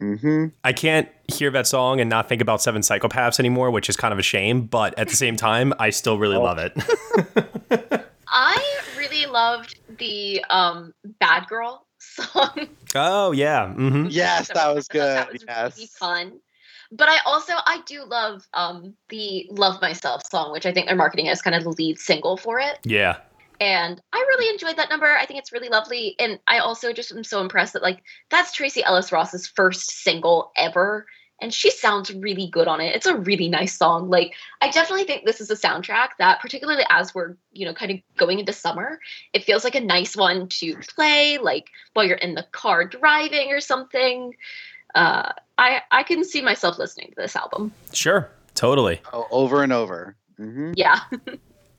Mm-hmm. 0.00 0.48
I 0.64 0.72
can't 0.74 1.08
hear 1.32 1.50
that 1.50 1.66
song 1.66 1.98
and 1.98 2.10
not 2.10 2.28
think 2.28 2.42
about 2.42 2.60
Seven 2.60 2.82
Psychopaths 2.82 3.40
anymore, 3.40 3.70
which 3.70 3.88
is 3.88 3.96
kind 3.96 4.12
of 4.12 4.18
a 4.18 4.22
shame, 4.22 4.66
but 4.66 4.98
at 4.98 5.08
the 5.08 5.16
same 5.16 5.36
time, 5.36 5.72
I 5.78 5.90
still 5.90 6.18
really 6.18 6.36
love 6.36 6.58
it. 6.58 6.74
I 8.28 8.80
really 8.98 9.24
loved 9.24 9.78
the 9.96 10.44
um, 10.50 10.92
Bad 11.20 11.48
Girl 11.48 11.86
song. 12.00 12.68
oh, 12.94 13.32
yeah. 13.32 13.72
Mm-hmm. 13.74 14.08
Yes, 14.10 14.50
that 14.52 14.74
was 14.74 14.88
good. 14.88 15.16
That 15.16 15.32
was 15.32 15.44
yes. 15.48 15.76
really 15.78 15.86
fun. 15.86 16.40
But 16.92 17.08
I 17.08 17.18
also 17.24 17.52
I 17.66 17.82
do 17.86 18.04
love 18.04 18.46
um, 18.54 18.94
the 19.08 19.46
"Love 19.50 19.80
Myself" 19.80 20.26
song, 20.28 20.52
which 20.52 20.66
I 20.66 20.72
think 20.72 20.86
they're 20.86 20.96
marketing 20.96 21.28
as 21.28 21.42
kind 21.42 21.54
of 21.54 21.62
the 21.62 21.70
lead 21.70 21.98
single 21.98 22.36
for 22.36 22.58
it. 22.58 22.78
Yeah. 22.84 23.18
And 23.60 24.00
I 24.12 24.16
really 24.16 24.48
enjoyed 24.48 24.76
that 24.76 24.88
number. 24.88 25.06
I 25.06 25.26
think 25.26 25.38
it's 25.38 25.52
really 25.52 25.68
lovely, 25.68 26.16
and 26.18 26.40
I 26.46 26.58
also 26.58 26.92
just 26.92 27.12
am 27.12 27.22
so 27.22 27.40
impressed 27.40 27.74
that 27.74 27.82
like 27.82 28.02
that's 28.30 28.52
Tracee 28.52 28.82
Ellis 28.82 29.12
Ross's 29.12 29.46
first 29.46 30.02
single 30.02 30.50
ever, 30.56 31.06
and 31.40 31.52
she 31.52 31.70
sounds 31.70 32.12
really 32.12 32.48
good 32.48 32.68
on 32.68 32.80
it. 32.80 32.94
It's 32.94 33.06
a 33.06 33.16
really 33.16 33.48
nice 33.48 33.76
song. 33.76 34.08
Like 34.08 34.34
I 34.60 34.70
definitely 34.70 35.04
think 35.04 35.26
this 35.26 35.40
is 35.40 35.50
a 35.50 35.56
soundtrack 35.56 36.08
that, 36.18 36.40
particularly 36.40 36.84
as 36.90 37.14
we're 37.14 37.36
you 37.52 37.66
know 37.66 37.74
kind 37.74 37.92
of 37.92 37.98
going 38.16 38.38
into 38.38 38.52
summer, 38.52 38.98
it 39.32 39.44
feels 39.44 39.62
like 39.62 39.74
a 39.74 39.80
nice 39.80 40.16
one 40.16 40.48
to 40.48 40.76
play 40.94 41.38
like 41.38 41.68
while 41.92 42.04
you're 42.04 42.16
in 42.16 42.34
the 42.34 42.46
car 42.52 42.84
driving 42.84 43.52
or 43.52 43.60
something. 43.60 44.34
Uh, 44.94 45.32
I 45.58 45.82
I 45.90 46.02
can 46.02 46.24
see 46.24 46.40
myself 46.42 46.78
listening 46.78 47.08
to 47.08 47.14
this 47.16 47.36
album. 47.36 47.72
Sure. 47.92 48.30
Totally. 48.54 49.00
Oh, 49.12 49.26
over 49.30 49.62
and 49.62 49.72
over. 49.72 50.16
Mm-hmm. 50.38 50.72
Yeah. 50.76 51.00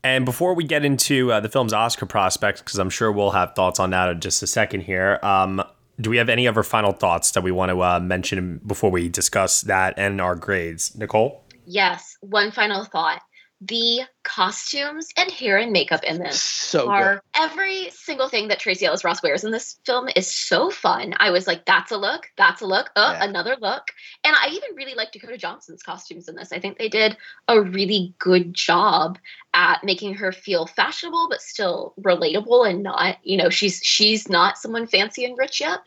And 0.04 0.24
before 0.24 0.54
we 0.54 0.64
get 0.64 0.84
into 0.84 1.30
uh, 1.30 1.38
the 1.38 1.48
film's 1.48 1.72
Oscar 1.72 2.06
prospects, 2.06 2.60
because 2.60 2.78
I'm 2.78 2.90
sure 2.90 3.12
we'll 3.12 3.30
have 3.30 3.54
thoughts 3.54 3.78
on 3.78 3.90
that 3.90 4.08
in 4.08 4.20
just 4.20 4.42
a 4.42 4.48
second 4.48 4.80
here, 4.80 5.20
um, 5.22 5.62
do 6.00 6.10
we 6.10 6.16
have 6.16 6.28
any 6.28 6.48
other 6.48 6.64
final 6.64 6.92
thoughts 6.92 7.30
that 7.32 7.42
we 7.42 7.52
want 7.52 7.70
to 7.70 7.82
uh, 7.82 8.00
mention 8.00 8.60
before 8.66 8.90
we 8.90 9.08
discuss 9.08 9.60
that 9.62 9.94
and 9.96 10.20
our 10.20 10.34
grades? 10.34 10.96
Nicole? 10.96 11.44
Yes. 11.66 12.16
One 12.20 12.50
final 12.50 12.84
thought. 12.84 13.22
The 13.64 14.00
costumes 14.24 15.08
and 15.16 15.30
hair 15.30 15.56
and 15.56 15.70
makeup 15.72 16.02
in 16.02 16.18
this 16.18 16.42
So 16.42 16.88
are 16.88 17.14
good. 17.14 17.20
every 17.36 17.90
single 17.90 18.28
thing 18.28 18.48
that 18.48 18.58
Tracee 18.58 18.86
Ellis 18.86 19.04
Ross 19.04 19.22
wears 19.22 19.44
in 19.44 19.52
this 19.52 19.78
film 19.84 20.08
is 20.16 20.32
so 20.32 20.68
fun. 20.70 21.14
I 21.18 21.30
was 21.30 21.46
like, 21.46 21.64
that's 21.64 21.92
a 21.92 21.96
look, 21.96 22.28
that's 22.36 22.60
a 22.60 22.66
look, 22.66 22.90
oh, 22.96 23.12
Yeah. 23.12 23.22
another 23.24 23.56
look. 23.60 23.84
And 24.24 24.34
I 24.34 24.48
even 24.48 24.74
really 24.74 24.94
like 24.94 25.12
Dakota 25.12 25.36
Johnson's 25.36 25.82
costumes 25.82 26.28
in 26.28 26.34
this. 26.34 26.52
I 26.52 26.58
think 26.58 26.76
they 26.78 26.88
did 26.88 27.16
a 27.46 27.60
really 27.60 28.14
good 28.18 28.52
job 28.52 29.18
at 29.54 29.84
making 29.84 30.14
her 30.14 30.32
feel 30.32 30.66
fashionable 30.66 31.28
but 31.30 31.40
still 31.40 31.94
relatable 32.00 32.68
and 32.68 32.82
not, 32.82 33.18
you 33.22 33.36
know, 33.36 33.48
she's 33.50 33.80
she's 33.84 34.28
not 34.28 34.58
someone 34.58 34.86
fancy 34.88 35.24
and 35.24 35.38
rich 35.38 35.60
yet. 35.60 35.80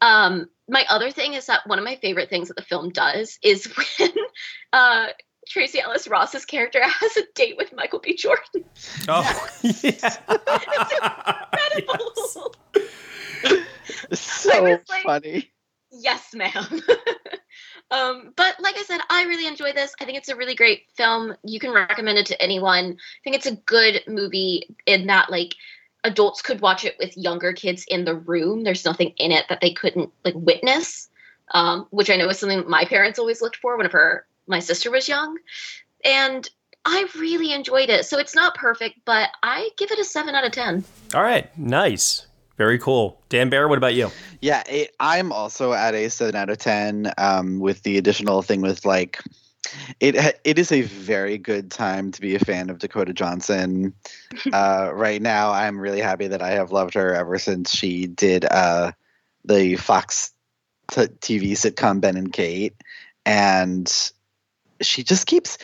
Um, 0.00 0.48
my 0.68 0.84
other 0.88 1.10
thing 1.12 1.34
is 1.34 1.46
that 1.46 1.66
one 1.66 1.78
of 1.78 1.84
my 1.84 1.96
favorite 1.96 2.30
things 2.30 2.48
that 2.48 2.56
the 2.56 2.62
film 2.62 2.90
does 2.90 3.38
is 3.42 3.66
when 3.98 4.10
uh, 4.72 5.06
Tracee 5.48 5.80
Ellis 5.80 6.08
Ross's 6.08 6.44
character 6.44 6.80
has 6.82 7.16
a 7.16 7.22
date 7.34 7.56
with 7.56 7.72
Michael 7.72 7.98
B. 7.98 8.14
Jordan. 8.16 8.64
Oh, 9.08 9.48
yes 9.62 10.18
Incredible. 10.28 12.12
so 14.12 14.62
like- 14.62 15.02
funny. 15.02 15.50
yes, 15.90 16.34
ma'am. 16.34 16.80
um, 17.90 18.32
but 18.36 18.56
like 18.60 18.76
I 18.76 18.82
said, 18.82 19.00
I 19.10 19.24
really 19.24 19.46
enjoy 19.46 19.72
this. 19.72 19.94
I 20.00 20.04
think 20.04 20.18
it's 20.18 20.28
a 20.28 20.36
really 20.36 20.54
great 20.54 20.84
film. 20.94 21.34
You 21.44 21.58
can 21.58 21.72
recommend 21.72 22.18
it 22.18 22.26
to 22.26 22.40
anyone. 22.42 22.96
I 22.96 23.20
think 23.24 23.36
it's 23.36 23.46
a 23.46 23.56
good 23.56 24.02
movie 24.06 24.76
in 24.86 25.06
that 25.08 25.30
like 25.30 25.54
adults 26.04 26.42
could 26.42 26.60
watch 26.60 26.84
it 26.84 26.96
with 26.98 27.16
younger 27.16 27.52
kids 27.52 27.84
in 27.88 28.04
the 28.04 28.14
room. 28.14 28.64
There's 28.64 28.84
nothing 28.84 29.12
in 29.16 29.32
it 29.32 29.46
that 29.48 29.60
they 29.60 29.72
couldn't 29.72 30.10
like 30.24 30.34
witness, 30.36 31.08
um, 31.52 31.86
which 31.90 32.10
I 32.10 32.16
know 32.16 32.28
is 32.28 32.38
something 32.38 32.68
my 32.68 32.84
parents 32.84 33.18
always 33.18 33.40
looked 33.42 33.56
for 33.56 33.76
whenever 33.76 34.26
my 34.46 34.60
sister 34.60 34.90
was 34.90 35.08
young. 35.08 35.36
And 36.04 36.48
I 36.84 37.06
really 37.16 37.52
enjoyed 37.52 37.90
it. 37.90 38.06
So 38.06 38.18
it's 38.18 38.34
not 38.34 38.54
perfect, 38.54 39.00
but 39.04 39.30
I 39.42 39.70
give 39.76 39.90
it 39.90 39.98
a 39.98 40.04
seven 40.04 40.34
out 40.34 40.44
of 40.44 40.52
ten. 40.52 40.84
All 41.14 41.22
right, 41.22 41.56
nice, 41.56 42.26
very 42.56 42.78
cool. 42.78 43.20
Dan 43.28 43.50
Bear, 43.50 43.68
what 43.68 43.78
about 43.78 43.94
you? 43.94 44.10
Yeah, 44.40 44.62
it, 44.68 44.94
I'm 44.98 45.32
also 45.32 45.72
at 45.72 45.94
a 45.94 46.08
seven 46.08 46.34
out 46.34 46.50
of 46.50 46.58
ten. 46.58 47.12
Um, 47.18 47.60
with 47.60 47.82
the 47.82 47.98
additional 47.98 48.42
thing 48.42 48.62
with 48.62 48.84
like, 48.84 49.20
it 50.00 50.40
it 50.42 50.58
is 50.58 50.72
a 50.72 50.82
very 50.82 51.38
good 51.38 51.70
time 51.70 52.10
to 52.10 52.20
be 52.20 52.34
a 52.34 52.40
fan 52.40 52.68
of 52.68 52.78
Dakota 52.78 53.12
Johnson. 53.12 53.94
uh, 54.52 54.90
right 54.92 55.22
now, 55.22 55.52
I'm 55.52 55.78
really 55.78 56.00
happy 56.00 56.26
that 56.26 56.42
I 56.42 56.50
have 56.50 56.72
loved 56.72 56.94
her 56.94 57.14
ever 57.14 57.38
since 57.38 57.70
she 57.70 58.08
did 58.08 58.44
uh, 58.46 58.90
the 59.44 59.76
Fox 59.76 60.32
t- 60.90 61.02
TV 61.02 61.52
sitcom 61.52 62.00
Ben 62.00 62.16
and 62.16 62.32
Kate, 62.32 62.74
and 63.24 64.12
she 64.86 65.02
just 65.02 65.26
keeps 65.26 65.58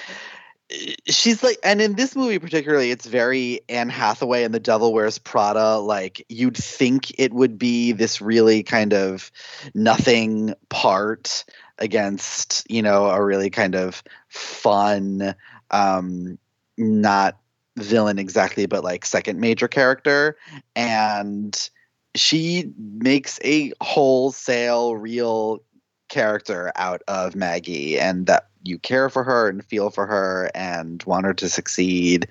she's 1.06 1.42
like 1.42 1.58
and 1.64 1.80
in 1.80 1.94
this 1.94 2.14
movie 2.14 2.38
particularly 2.38 2.90
it's 2.90 3.06
very 3.06 3.60
anne 3.70 3.88
hathaway 3.88 4.44
and 4.44 4.52
the 4.52 4.60
devil 4.60 4.92
wears 4.92 5.18
prada 5.18 5.78
like 5.78 6.24
you'd 6.28 6.56
think 6.56 7.10
it 7.18 7.32
would 7.32 7.58
be 7.58 7.92
this 7.92 8.20
really 8.20 8.62
kind 8.62 8.92
of 8.92 9.30
nothing 9.74 10.54
part 10.68 11.46
against 11.78 12.70
you 12.70 12.82
know 12.82 13.06
a 13.06 13.24
really 13.24 13.48
kind 13.48 13.74
of 13.74 14.02
fun 14.28 15.34
um 15.70 16.38
not 16.76 17.38
villain 17.78 18.18
exactly 18.18 18.66
but 18.66 18.84
like 18.84 19.04
second 19.04 19.40
major 19.40 19.68
character. 19.68 20.36
And 20.76 21.70
she 22.14 22.72
makes 22.76 23.38
a 23.44 23.72
wholesale 23.80 24.96
real 24.96 25.62
character 26.08 26.72
out 26.76 27.02
of 27.08 27.34
Maggie 27.36 27.98
and 27.98 28.26
that 28.26 28.46
you 28.64 28.78
care 28.78 29.08
for 29.08 29.22
her 29.24 29.48
and 29.48 29.64
feel 29.64 29.90
for 29.90 30.06
her 30.06 30.50
and 30.54 31.02
want 31.04 31.24
her 31.26 31.34
to 31.34 31.48
succeed 31.48 32.26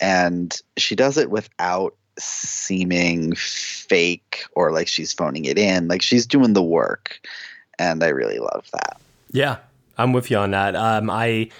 and 0.00 0.60
she 0.76 0.94
does 0.96 1.16
it 1.18 1.30
without 1.30 1.94
seeming 2.18 3.34
fake 3.36 4.44
or 4.52 4.72
like 4.72 4.88
she's 4.88 5.12
phoning 5.12 5.44
it 5.44 5.58
in 5.58 5.86
like 5.88 6.02
she's 6.02 6.26
doing 6.26 6.54
the 6.54 6.62
work 6.62 7.20
and 7.78 8.02
I 8.02 8.08
really 8.08 8.38
love 8.38 8.66
that. 8.72 8.98
Yeah, 9.32 9.58
I'm 9.98 10.12
with 10.14 10.30
you 10.30 10.38
on 10.38 10.52
that. 10.52 10.74
Um, 10.74 11.10
I 11.10 11.50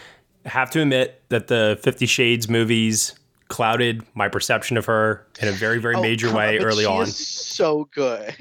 have 0.46 0.70
to 0.70 0.80
admit 0.80 1.20
that 1.28 1.48
the 1.48 1.78
Fifty 1.82 2.06
Shades 2.06 2.48
movies 2.48 3.14
clouded 3.48 4.02
my 4.14 4.28
perception 4.28 4.76
of 4.78 4.86
her 4.86 5.26
in 5.40 5.48
a 5.48 5.52
very, 5.52 5.78
very 5.78 5.94
Oh, 5.96 6.00
major 6.00 6.32
way 6.34 6.58
early 6.58 6.86
on. 6.86 7.06
so 7.06 7.86
good. 7.94 8.34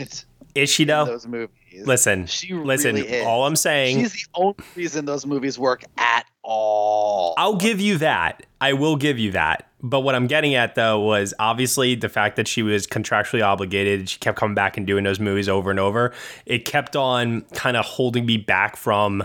Is 0.56 0.70
she 0.70 0.86
though? 0.86 1.04
those 1.06 1.28
movies. 1.28 1.50
Listen, 1.84 2.26
She 2.26 2.54
listen. 2.54 2.96
really 2.96 3.08
is. 3.08 3.26
All 3.26 3.46
I'm 3.46 3.56
saying, 3.56 4.00
She's 4.00 4.14
the 4.14 4.28
only 4.36 4.56
reason 4.76 5.06
those 5.06 5.26
movies 5.26 5.60
work 5.60 5.84
at 5.98 6.26
all. 6.44 7.34
I'll 7.38 7.56
give 7.56 7.82
you 7.82 7.98
that. 7.98 8.46
I 8.62 8.74
will 8.74 8.96
give 8.96 9.20
you 9.20 9.32
that. 9.32 9.70
But 9.82 10.00
what 10.02 10.16
I'm 10.16 10.28
getting 10.28 10.56
at 10.56 10.76
though 10.76 11.00
was 11.00 11.34
obviously 11.38 11.96
the 11.96 12.10
fact 12.10 12.38
that 12.38 12.48
she 12.48 12.64
was 12.64 12.88
contractually 12.88 13.46
obligated. 13.46 14.10
She 14.10 14.20
kept 14.20 14.38
coming 14.38 14.56
back 14.56 14.78
and 14.78 14.88
doing 14.88 15.04
those 15.04 15.20
movies 15.20 15.50
over 15.50 15.70
and 15.70 15.80
over. 15.80 16.14
It 16.46 16.66
kept 16.66 16.96
on 16.96 17.42
kind 17.54 17.78
of 17.78 17.86
holding 17.86 18.26
me 18.26 18.38
back 18.38 18.78
from 18.78 19.24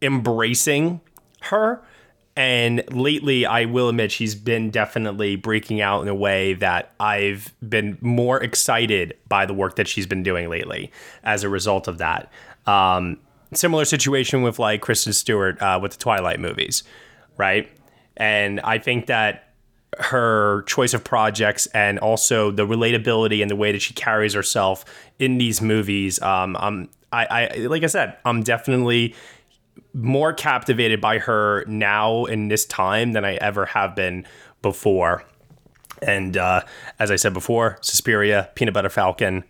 embracing 0.00 1.00
her. 1.42 1.82
And 2.36 2.82
lately, 2.90 3.46
I 3.46 3.64
will 3.66 3.88
admit 3.88 4.10
she's 4.10 4.34
been 4.34 4.70
definitely 4.70 5.36
breaking 5.36 5.80
out 5.80 6.02
in 6.02 6.08
a 6.08 6.14
way 6.14 6.54
that 6.54 6.92
I've 6.98 7.52
been 7.66 7.96
more 8.00 8.42
excited 8.42 9.16
by 9.28 9.46
the 9.46 9.54
work 9.54 9.76
that 9.76 9.86
she's 9.86 10.06
been 10.06 10.24
doing 10.24 10.48
lately 10.48 10.90
as 11.22 11.44
a 11.44 11.48
result 11.48 11.86
of 11.86 11.98
that. 11.98 12.32
Um, 12.66 13.18
similar 13.52 13.84
situation 13.84 14.42
with 14.42 14.58
like 14.58 14.80
Kristen 14.80 15.12
Stewart 15.12 15.60
uh, 15.62 15.78
with 15.80 15.92
the 15.92 15.98
Twilight 15.98 16.40
movies, 16.40 16.82
right? 17.36 17.70
And 18.16 18.60
I 18.60 18.78
think 18.78 19.06
that 19.06 19.54
her 19.98 20.62
choice 20.62 20.92
of 20.92 21.04
projects 21.04 21.66
and 21.66 22.00
also 22.00 22.50
the 22.50 22.66
relatability 22.66 23.42
and 23.42 23.50
the 23.50 23.56
way 23.56 23.70
that 23.70 23.82
she 23.82 23.94
carries 23.94 24.34
herself 24.34 24.84
in 25.20 25.38
these 25.38 25.60
movies, 25.60 26.20
um, 26.20 26.56
I'm, 26.58 26.88
I, 27.12 27.26
I, 27.26 27.56
like 27.66 27.84
I 27.84 27.86
said, 27.86 28.16
I'm 28.24 28.42
definitely 28.42 29.14
more 29.94 30.32
captivated 30.32 31.00
by 31.00 31.18
her 31.18 31.64
now 31.66 32.24
in 32.24 32.48
this 32.48 32.66
time 32.66 33.12
than 33.12 33.24
I 33.24 33.36
ever 33.36 33.64
have 33.66 33.94
been 33.94 34.26
before. 34.60 35.24
And 36.02 36.36
uh, 36.36 36.62
as 36.98 37.10
I 37.10 37.16
said 37.16 37.32
before, 37.32 37.78
Suspiria, 37.80 38.50
Peanut 38.54 38.74
Butter 38.74 38.90
Falcon, 38.90 39.44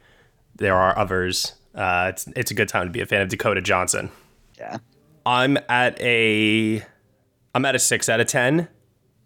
there 0.55 0.77
are 0.77 0.97
others. 0.97 1.55
Uh, 1.75 2.07
it's 2.11 2.29
it's 2.37 2.51
a 2.51 2.55
good 2.55 2.69
time 2.69 2.87
to 2.87 2.93
be 2.93 3.01
a 3.01 3.07
fan 3.07 3.23
of 3.23 3.29
Dakota 3.29 3.61
Johnson. 3.61 4.11
Yeah. 4.57 4.79
I'm 5.27 5.59
at 5.69 6.01
a 6.01 6.83
I'm 7.55 7.65
at 7.65 7.75
a 7.75 7.79
six 7.79 8.09
out 8.09 8.21
of 8.21 8.27
ten. 8.27 8.69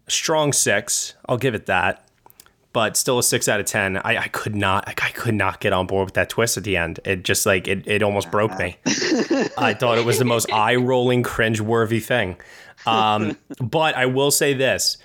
Strong 0.07 0.53
six. 0.53 1.13
I'll 1.27 1.37
give 1.37 1.53
it 1.53 1.67
that. 1.67 2.08
But 2.71 2.95
still 2.95 3.17
a 3.17 3.23
six 3.23 3.47
out 3.47 3.59
of 3.59 3.65
ten. 3.65 3.97
I, 3.97 4.17
I 4.17 4.27
could 4.27 4.55
not 4.55 4.87
I 4.87 4.93
could 4.93 5.33
not 5.33 5.59
get 5.59 5.73
on 5.73 5.87
board 5.87 6.05
with 6.05 6.13
that 6.13 6.29
twist 6.29 6.55
at 6.55 6.63
the 6.63 6.77
end. 6.77 6.99
It 7.03 7.23
just 7.23 7.45
like 7.45 7.67
it, 7.67 7.87
it 7.87 8.03
almost 8.03 8.29
broke 8.29 8.57
me. 8.59 8.77
I 9.57 9.75
thought 9.77 9.97
it 9.97 10.05
was 10.05 10.19
the 10.19 10.25
most 10.25 10.51
eye 10.53 10.75
rolling, 10.75 11.23
cringe 11.23 11.61
worthy 11.61 11.99
thing. 11.99 12.37
Um, 12.85 13.37
but 13.59 13.95
I 13.95 14.05
will 14.05 14.31
say 14.31 14.53
this 14.53 14.97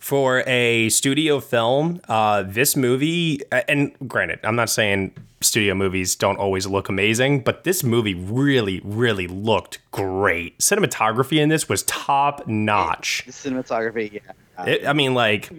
for 0.00 0.42
a 0.46 0.88
studio 0.88 1.40
film, 1.40 2.00
uh, 2.08 2.42
this 2.42 2.74
movie, 2.74 3.40
and 3.68 3.92
granted, 4.08 4.40
I'm 4.44 4.56
not 4.56 4.70
saying 4.70 5.14
studio 5.42 5.74
movies 5.74 6.14
don't 6.16 6.38
always 6.38 6.66
look 6.66 6.88
amazing, 6.88 7.40
but 7.40 7.64
this 7.64 7.84
movie 7.84 8.14
really, 8.14 8.80
really 8.82 9.26
looked 9.26 9.78
great. 9.90 10.58
Cinematography 10.58 11.38
in 11.38 11.50
this 11.50 11.68
was 11.68 11.82
top 11.84 12.46
notch. 12.46 13.24
The 13.26 13.32
cinematography, 13.32 14.12
yeah. 14.12 14.32
It, 14.66 14.86
I 14.86 14.92
mean, 14.92 15.14
like, 15.14 15.50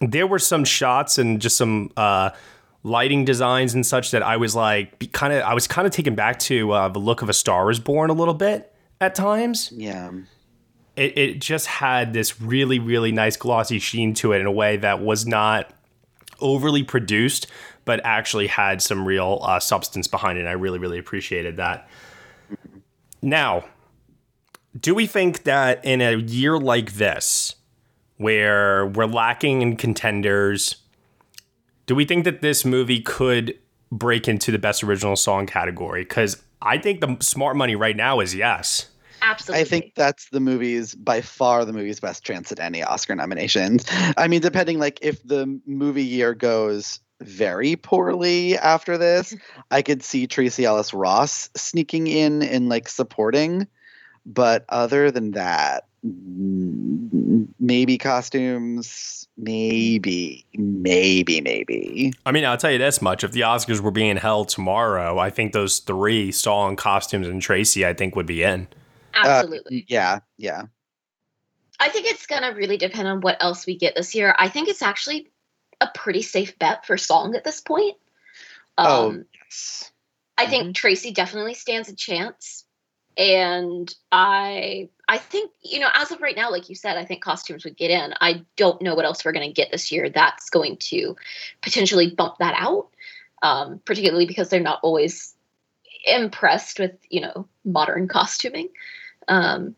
there 0.00 0.26
were 0.26 0.38
some 0.38 0.64
shots 0.64 1.18
and 1.18 1.40
just 1.40 1.56
some 1.56 1.90
uh, 1.96 2.30
lighting 2.82 3.24
designs 3.24 3.74
and 3.74 3.84
such 3.84 4.10
that 4.10 4.22
I 4.22 4.36
was 4.36 4.54
like, 4.54 5.12
kind 5.12 5.32
of, 5.32 5.42
I 5.42 5.54
was 5.54 5.66
kind 5.66 5.86
of 5.86 5.92
taken 5.92 6.14
back 6.14 6.38
to 6.40 6.72
uh, 6.72 6.88
the 6.88 6.98
look 6.98 7.22
of 7.22 7.28
A 7.28 7.32
Star 7.32 7.70
Is 7.70 7.78
Born 7.78 8.10
a 8.10 8.14
little 8.14 8.34
bit 8.34 8.74
at 9.00 9.14
times. 9.14 9.72
Yeah. 9.74 10.10
It, 10.96 11.18
it 11.18 11.40
just 11.40 11.66
had 11.66 12.12
this 12.12 12.40
really, 12.40 12.78
really 12.78 13.10
nice 13.10 13.36
glossy 13.36 13.78
sheen 13.78 14.14
to 14.14 14.32
it 14.32 14.40
in 14.40 14.46
a 14.46 14.52
way 14.52 14.76
that 14.76 15.00
was 15.00 15.26
not 15.26 15.70
overly 16.40 16.82
produced, 16.82 17.46
but 17.84 18.00
actually 18.04 18.46
had 18.46 18.80
some 18.80 19.04
real 19.04 19.40
uh, 19.42 19.60
substance 19.60 20.08
behind 20.08 20.38
it. 20.38 20.42
And 20.42 20.48
I 20.48 20.52
really, 20.52 20.78
really 20.78 20.98
appreciated 20.98 21.56
that. 21.56 21.88
Now, 23.22 23.64
do 24.78 24.94
we 24.94 25.06
think 25.06 25.44
that 25.44 25.84
in 25.84 26.00
a 26.00 26.16
year 26.16 26.58
like 26.58 26.94
this, 26.94 27.54
where 28.16 28.86
we're 28.86 29.06
lacking 29.06 29.62
in 29.62 29.76
contenders, 29.76 30.76
do 31.86 31.94
we 31.94 32.04
think 32.04 32.24
that 32.24 32.42
this 32.42 32.64
movie 32.64 33.00
could 33.00 33.58
break 33.90 34.28
into 34.28 34.50
the 34.50 34.58
best 34.58 34.82
original 34.82 35.16
song 35.16 35.46
category? 35.46 36.02
Because 36.02 36.42
I 36.62 36.78
think 36.78 37.00
the 37.00 37.16
smart 37.20 37.56
money 37.56 37.76
right 37.76 37.96
now 37.96 38.20
is 38.20 38.34
yes. 38.34 38.86
Absolutely. 39.22 39.60
I 39.60 39.64
think 39.64 39.92
that's 39.94 40.28
the 40.30 40.40
movie's 40.40 40.94
by 40.94 41.22
far 41.22 41.64
the 41.64 41.72
movie's 41.72 42.00
best 42.00 42.24
chance 42.24 42.52
at 42.52 42.60
any 42.60 42.82
Oscar 42.82 43.14
nominations. 43.14 43.86
I 44.16 44.28
mean, 44.28 44.40
depending 44.40 44.78
like 44.78 44.98
if 45.02 45.22
the 45.22 45.60
movie 45.66 46.04
year 46.04 46.34
goes 46.34 47.00
very 47.20 47.76
poorly 47.76 48.58
after 48.58 48.98
this, 48.98 49.34
I 49.70 49.82
could 49.82 50.02
see 50.02 50.26
Tracee 50.26 50.64
Ellis 50.64 50.92
Ross 50.92 51.48
sneaking 51.56 52.06
in 52.06 52.42
and 52.42 52.68
like 52.68 52.88
supporting. 52.88 53.66
But 54.26 54.64
other 54.68 55.10
than 55.10 55.32
that, 55.32 55.86
maybe 57.58 57.96
costumes, 57.96 59.26
maybe, 59.38 60.44
maybe, 60.54 61.40
maybe. 61.40 62.12
I 62.26 62.32
mean, 62.32 62.44
I'll 62.44 62.58
tell 62.58 62.70
you 62.70 62.78
this 62.78 63.00
much: 63.00 63.24
if 63.24 63.32
the 63.32 63.40
Oscars 63.40 63.80
were 63.80 63.90
being 63.90 64.16
held 64.16 64.48
tomorrow, 64.48 65.18
I 65.18 65.30
think 65.30 65.52
those 65.52 65.78
three, 65.78 66.30
Song, 66.30 66.76
costumes, 66.76 67.26
and 67.26 67.40
Tracee, 67.40 67.86
I 67.86 67.94
think 67.94 68.16
would 68.16 68.26
be 68.26 68.42
in. 68.42 68.68
Absolutely. 69.14 69.80
Uh, 69.80 69.84
yeah, 69.88 70.18
yeah. 70.36 70.62
I 71.80 71.88
think 71.88 72.06
it's 72.06 72.26
gonna 72.26 72.52
really 72.54 72.76
depend 72.76 73.08
on 73.08 73.20
what 73.20 73.42
else 73.42 73.66
we 73.66 73.76
get 73.76 73.94
this 73.94 74.14
year. 74.14 74.34
I 74.38 74.48
think 74.48 74.68
it's 74.68 74.82
actually 74.82 75.30
a 75.80 75.88
pretty 75.94 76.22
safe 76.22 76.58
bet 76.58 76.86
for 76.86 76.96
song 76.96 77.34
at 77.34 77.44
this 77.44 77.60
point. 77.60 77.96
Um, 78.76 78.86
oh, 78.86 79.24
yes. 79.42 79.90
I 80.36 80.46
think 80.46 80.74
Tracee 80.74 81.12
definitely 81.12 81.54
stands 81.54 81.88
a 81.88 81.94
chance. 81.94 82.64
And 83.16 83.94
I 84.10 84.88
I 85.08 85.18
think, 85.18 85.50
you 85.62 85.80
know, 85.80 85.88
as 85.92 86.10
of 86.10 86.22
right 86.22 86.36
now, 86.36 86.50
like 86.50 86.68
you 86.68 86.74
said, 86.74 86.96
I 86.96 87.04
think 87.04 87.22
costumes 87.22 87.64
would 87.64 87.76
get 87.76 87.90
in. 87.90 88.14
I 88.20 88.44
don't 88.56 88.80
know 88.80 88.94
what 88.94 89.04
else 89.04 89.24
we're 89.24 89.32
gonna 89.32 89.52
get 89.52 89.70
this 89.70 89.92
year 89.92 90.08
that's 90.08 90.50
going 90.50 90.76
to 90.78 91.16
potentially 91.62 92.14
bump 92.14 92.38
that 92.38 92.54
out. 92.56 92.88
Um, 93.42 93.80
particularly 93.84 94.24
because 94.24 94.48
they're 94.48 94.60
not 94.60 94.80
always 94.82 95.34
impressed 96.06 96.78
with, 96.78 96.92
you 97.10 97.20
know, 97.20 97.46
modern 97.64 98.08
costuming. 98.08 98.70
Um, 99.28 99.76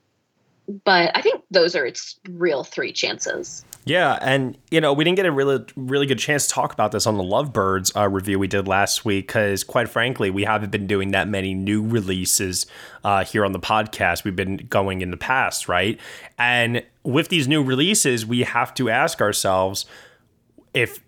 but 0.84 1.10
I 1.14 1.22
think 1.22 1.42
those 1.50 1.76
are 1.76 1.86
its 1.86 2.18
real 2.30 2.64
three 2.64 2.92
chances. 2.92 3.64
Yeah, 3.84 4.18
and 4.20 4.58
you 4.70 4.80
know 4.80 4.92
we 4.92 5.04
didn't 5.04 5.16
get 5.16 5.26
a 5.26 5.32
really 5.32 5.64
really 5.76 6.06
good 6.06 6.18
chance 6.18 6.46
to 6.46 6.52
talk 6.52 6.72
about 6.72 6.92
this 6.92 7.06
on 7.06 7.16
the 7.16 7.22
Lovebirds 7.22 7.94
uh, 7.94 8.08
review 8.08 8.38
we 8.38 8.48
did 8.48 8.66
last 8.66 9.04
week 9.04 9.28
because 9.28 9.62
quite 9.62 9.88
frankly 9.88 10.30
we 10.30 10.44
haven't 10.44 10.70
been 10.70 10.86
doing 10.86 11.12
that 11.12 11.28
many 11.28 11.54
new 11.54 11.86
releases 11.86 12.66
uh, 13.04 13.24
here 13.24 13.44
on 13.44 13.52
the 13.52 13.60
podcast. 13.60 14.24
We've 14.24 14.36
been 14.36 14.56
going 14.68 15.02
in 15.02 15.10
the 15.10 15.16
past, 15.16 15.68
right? 15.68 16.00
And 16.38 16.82
with 17.04 17.28
these 17.28 17.46
new 17.46 17.62
releases, 17.62 18.26
we 18.26 18.42
have 18.42 18.74
to 18.74 18.90
ask 18.90 19.20
ourselves 19.20 19.86
if 20.74 21.00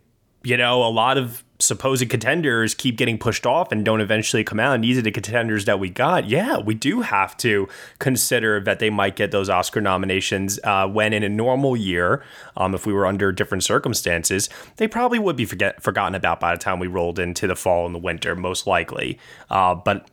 you 0.44 0.56
know 0.56 0.84
a 0.84 0.90
lot 0.90 1.18
of 1.18 1.44
supposed 1.61 2.09
contenders 2.09 2.74
keep 2.74 2.96
getting 2.96 3.18
pushed 3.18 3.44
off 3.44 3.72
and 3.72 3.84
don't 3.84 4.00
eventually 4.00 4.44
come 4.44 4.61
out. 4.61 4.74
And 4.74 4.84
these 4.84 4.96
are 4.96 5.02
the 5.02 5.11
contenders 5.11 5.64
that 5.64 5.80
we 5.80 5.90
got. 5.90 6.28
Yeah, 6.28 6.59
we 6.59 6.74
do 6.74 7.00
have 7.00 7.36
to 7.38 7.68
consider 7.98 8.61
that 8.61 8.78
they 8.78 8.90
might 8.90 9.16
get 9.16 9.30
those 9.30 9.48
Oscar 9.48 9.80
nominations 9.80 10.61
uh, 10.62 10.86
when 10.86 11.12
in 11.12 11.22
a 11.22 11.28
normal 11.28 11.76
year, 11.76 12.22
um, 12.56 12.74
if 12.74 12.86
we 12.86 12.92
were 12.92 13.06
under 13.06 13.32
different 13.32 13.64
circumstances, 13.64 14.48
they 14.76 14.86
probably 14.86 15.18
would 15.18 15.36
be 15.36 15.44
forget- 15.44 15.82
forgotten 15.82 16.14
about 16.14 16.38
by 16.38 16.54
the 16.54 16.59
time 16.61 16.78
we 16.78 16.86
rolled 16.86 17.18
into 17.18 17.46
the 17.46 17.56
fall 17.56 17.86
and 17.86 17.94
the 17.94 17.98
winter, 17.98 18.36
most 18.36 18.66
likely. 18.66 19.18
Uh, 19.50 19.74
but 19.74 20.09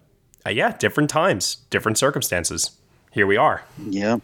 uh, 0.45 0.49
yeah, 0.49 0.75
different 0.77 1.09
times, 1.09 1.57
different 1.69 1.97
circumstances. 1.97 2.71
Here 3.11 3.27
we 3.27 3.37
are. 3.37 3.63
Yeah. 3.87 4.17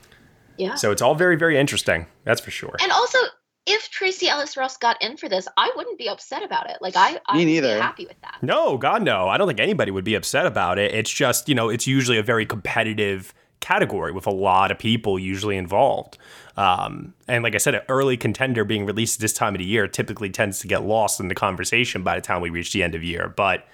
Yeah. 0.58 0.76
So 0.76 0.92
it's 0.92 1.02
all 1.02 1.16
very, 1.16 1.36
very 1.36 1.58
interesting. 1.58 2.08
That's 2.24 2.42
for 2.42 2.52
sure. 2.52 2.76
And 2.82 2.92
also, 2.92 3.18
if 3.66 3.90
Tracee 3.90 4.28
Ellis 4.28 4.58
Ross 4.58 4.78
got 4.78 5.02
in 5.02 5.18
for 5.18 5.30
this, 5.30 5.48
I 5.58 5.72
wouldn't 5.76 5.98
be 5.98 6.10
upset 6.10 6.44
about 6.44 6.70
it. 6.70 6.78
Like 6.82 6.96
I, 6.96 7.20
I'd 7.28 7.38
Me 7.38 7.46
neither. 7.46 7.80
happy 7.82 8.06
with 8.06 8.20
that. 8.22 8.40
No, 8.42 8.78
God, 8.78 9.04
no. 9.04 9.30
I 9.30 9.38
don't 9.38 9.48
think 9.48 9.60
anybody 9.60 9.92
would 9.92 10.04
be 10.04 10.16
upset 10.16 10.46
about 10.46 10.80
it. 10.80 10.94
It's 10.94 11.12
just, 11.12 11.48
you 11.48 11.56
know, 11.56 11.70
it's 11.70 11.86
usually 11.86 12.18
a 12.18 12.24
very 12.24 12.46
competitive 12.46 13.34
category 13.60 14.12
with 14.12 14.26
a 14.26 14.32
lot 14.32 14.72
of 14.72 14.80
people 14.80 15.20
usually 15.20 15.56
involved. 15.58 16.18
Um, 16.58 17.14
and 17.28 17.44
like 17.44 17.54
I 17.54 17.60
said, 17.60 17.76
an 17.76 17.82
early 17.88 18.18
contender 18.18 18.66
being 18.66 18.86
released 18.86 19.20
this 19.20 19.34
time 19.34 19.54
of 19.54 19.60
the 19.60 19.66
year 19.66 19.88
typically 19.88 20.32
tends 20.32 20.60
to 20.60 20.68
get 20.68 20.84
lost 20.84 21.20
in 21.20 21.28
the 21.28 21.36
conversation 21.36 22.02
by 22.04 22.16
the 22.16 22.22
time 22.22 22.42
we 22.42 22.50
reach 22.50 22.74
the 22.74 22.82
end 22.82 22.96
of 22.96 23.04
year. 23.04 23.32
But 23.36 23.66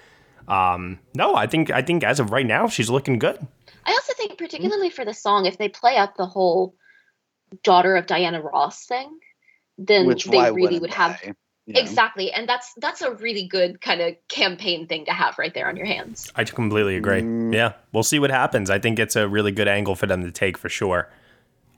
um, 0.46 0.98
no, 1.14 1.34
I 1.34 1.46
think 1.46 1.70
I 1.70 1.82
think 1.82 2.04
as 2.04 2.20
of 2.20 2.30
right 2.30 2.46
now, 2.46 2.68
she's 2.68 2.90
looking 2.90 3.18
good. 3.18 3.46
I 3.84 3.92
also 3.92 4.12
think, 4.14 4.36
particularly 4.36 4.90
for 4.90 5.04
the 5.04 5.14
song, 5.14 5.46
if 5.46 5.56
they 5.56 5.68
play 5.68 5.96
up 5.96 6.16
the 6.16 6.26
whole 6.26 6.74
daughter 7.64 7.96
of 7.96 8.06
Diana 8.06 8.42
Ross 8.42 8.84
thing, 8.86 9.18
then 9.78 10.06
Which 10.06 10.24
they 10.24 10.50
really 10.50 10.78
wouldn't 10.78 10.94
have 10.94 11.20
they? 11.22 11.32
Yeah. 11.66 11.80
exactly, 11.82 12.32
and 12.32 12.48
that's 12.48 12.72
that's 12.78 13.02
a 13.02 13.12
really 13.12 13.46
good 13.46 13.82
kind 13.82 14.00
of 14.00 14.16
campaign 14.28 14.86
thing 14.86 15.04
to 15.04 15.12
have 15.12 15.38
right 15.38 15.52
there 15.52 15.68
on 15.68 15.76
your 15.76 15.84
hands. 15.84 16.32
I 16.34 16.44
completely 16.44 16.96
agree. 16.96 17.20
Mm. 17.20 17.54
Yeah, 17.54 17.74
we'll 17.92 18.02
see 18.02 18.18
what 18.18 18.30
happens. 18.30 18.70
I 18.70 18.78
think 18.78 18.98
it's 18.98 19.16
a 19.16 19.28
really 19.28 19.52
good 19.52 19.68
angle 19.68 19.94
for 19.94 20.06
them 20.06 20.22
to 20.24 20.30
take 20.30 20.56
for 20.56 20.70
sure. 20.70 21.10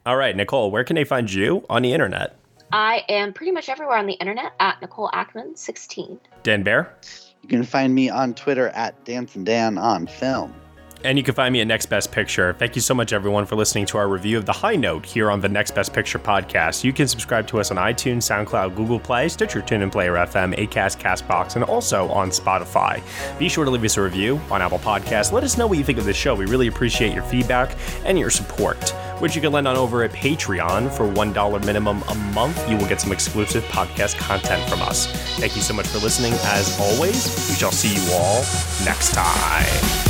All 0.07 0.17
right, 0.17 0.35
Nicole, 0.37 0.71
where 0.71 0.85
can 0.85 0.95
they 0.95 1.05
find 1.05 1.33
you 1.33 1.67
on 1.69 1.83
the 1.83 1.93
internet? 1.93 2.37
I 2.73 3.05
am 3.09 3.33
pretty 3.33 3.51
much 3.51 3.69
everywhere 3.69 3.97
on 3.97 4.07
the 4.07 4.13
internet 4.15 4.53
at 4.61 4.81
Nicole 4.81 5.11
Ackman 5.13 5.59
sixteen. 5.59 6.21
Dan 6.45 6.63
Bear? 6.63 6.95
You 7.43 7.49
can 7.49 7.65
find 7.65 7.93
me 7.93 8.09
on 8.11 8.35
Twitter 8.35 8.69
at 8.69 9.05
Dancing 9.05 9.43
Dan 9.43 9.77
on 9.77 10.07
film. 10.07 10.55
And 11.03 11.17
you 11.17 11.25
can 11.25 11.35
find 11.35 11.53
me 11.53 11.63
at 11.63 11.67
Next 11.67 11.87
Best 11.87 12.13
Picture. 12.13 12.53
Thank 12.53 12.77
you 12.77 12.83
so 12.83 12.93
much, 12.93 13.15
everyone, 13.15 13.47
for 13.47 13.57
listening 13.57 13.87
to 13.87 13.97
our 13.97 14.07
review 14.07 14.37
of 14.37 14.45
The 14.45 14.53
High 14.53 14.77
Note 14.77 15.07
here 15.07 15.31
on 15.31 15.41
the 15.41 15.49
Next 15.49 15.75
Best 15.75 15.95
Picture 15.95 16.19
podcast. 16.19 16.85
You 16.85 16.93
can 16.93 17.09
subscribe 17.09 17.47
to 17.49 17.59
us 17.59 17.71
on 17.71 17.79
iTunes, 17.79 18.19
SoundCloud, 18.19 18.77
Google 18.77 19.01
Play, 19.01 19.31
Stitcher, 19.31 19.63
TuneIn 19.63 19.91
Player 19.91 20.13
FM, 20.13 20.55
Acast, 20.59 20.99
Castbox, 20.99 21.57
and 21.57 21.65
also 21.65 22.09
on 22.11 22.29
Spotify. 22.29 23.01
Be 23.39 23.49
sure 23.49 23.65
to 23.65 23.71
leave 23.71 23.83
us 23.85 23.97
a 23.97 24.03
review 24.03 24.39
on 24.51 24.61
Apple 24.61 24.79
Podcasts. 24.79 25.33
Let 25.33 25.43
us 25.43 25.57
know 25.57 25.67
what 25.67 25.79
you 25.79 25.85
think 25.85 25.99
of 25.99 26.05
the 26.05 26.13
show. 26.13 26.35
We 26.35 26.45
really 26.45 26.67
appreciate 26.67 27.15
your 27.15 27.25
feedback 27.25 27.77
and 28.05 28.19
your 28.19 28.31
support, 28.31 28.91
which 29.21 29.35
you 29.35 29.41
can 29.41 29.53
lend 29.53 29.69
on 29.69 29.77
over 29.77 30.05
at 30.05 30.13
Patreon 30.13 30.91
for 30.93 31.09
$1 31.09 31.65
minimum 31.65 32.03
a 32.09 32.15
month. 32.35 32.69
You 32.69 32.77
will 32.77 32.89
get 32.89 33.01
some 33.01 33.13
exclusive 33.13 33.65
podcast 33.65 34.19
content 34.19 34.69
from 34.69 34.83
us. 34.83 35.07
Thank 35.39 35.57
you 35.57 35.63
so 35.63 35.73
much 35.73 35.87
for 35.87 35.99
listening. 35.99 36.35
As 36.45 36.79
always, 36.79 37.49
we 37.49 37.55
shall 37.55 37.73
see 37.73 37.95
you 37.95 38.13
all 38.13 38.41
next 38.85 39.15
time. 39.15 40.10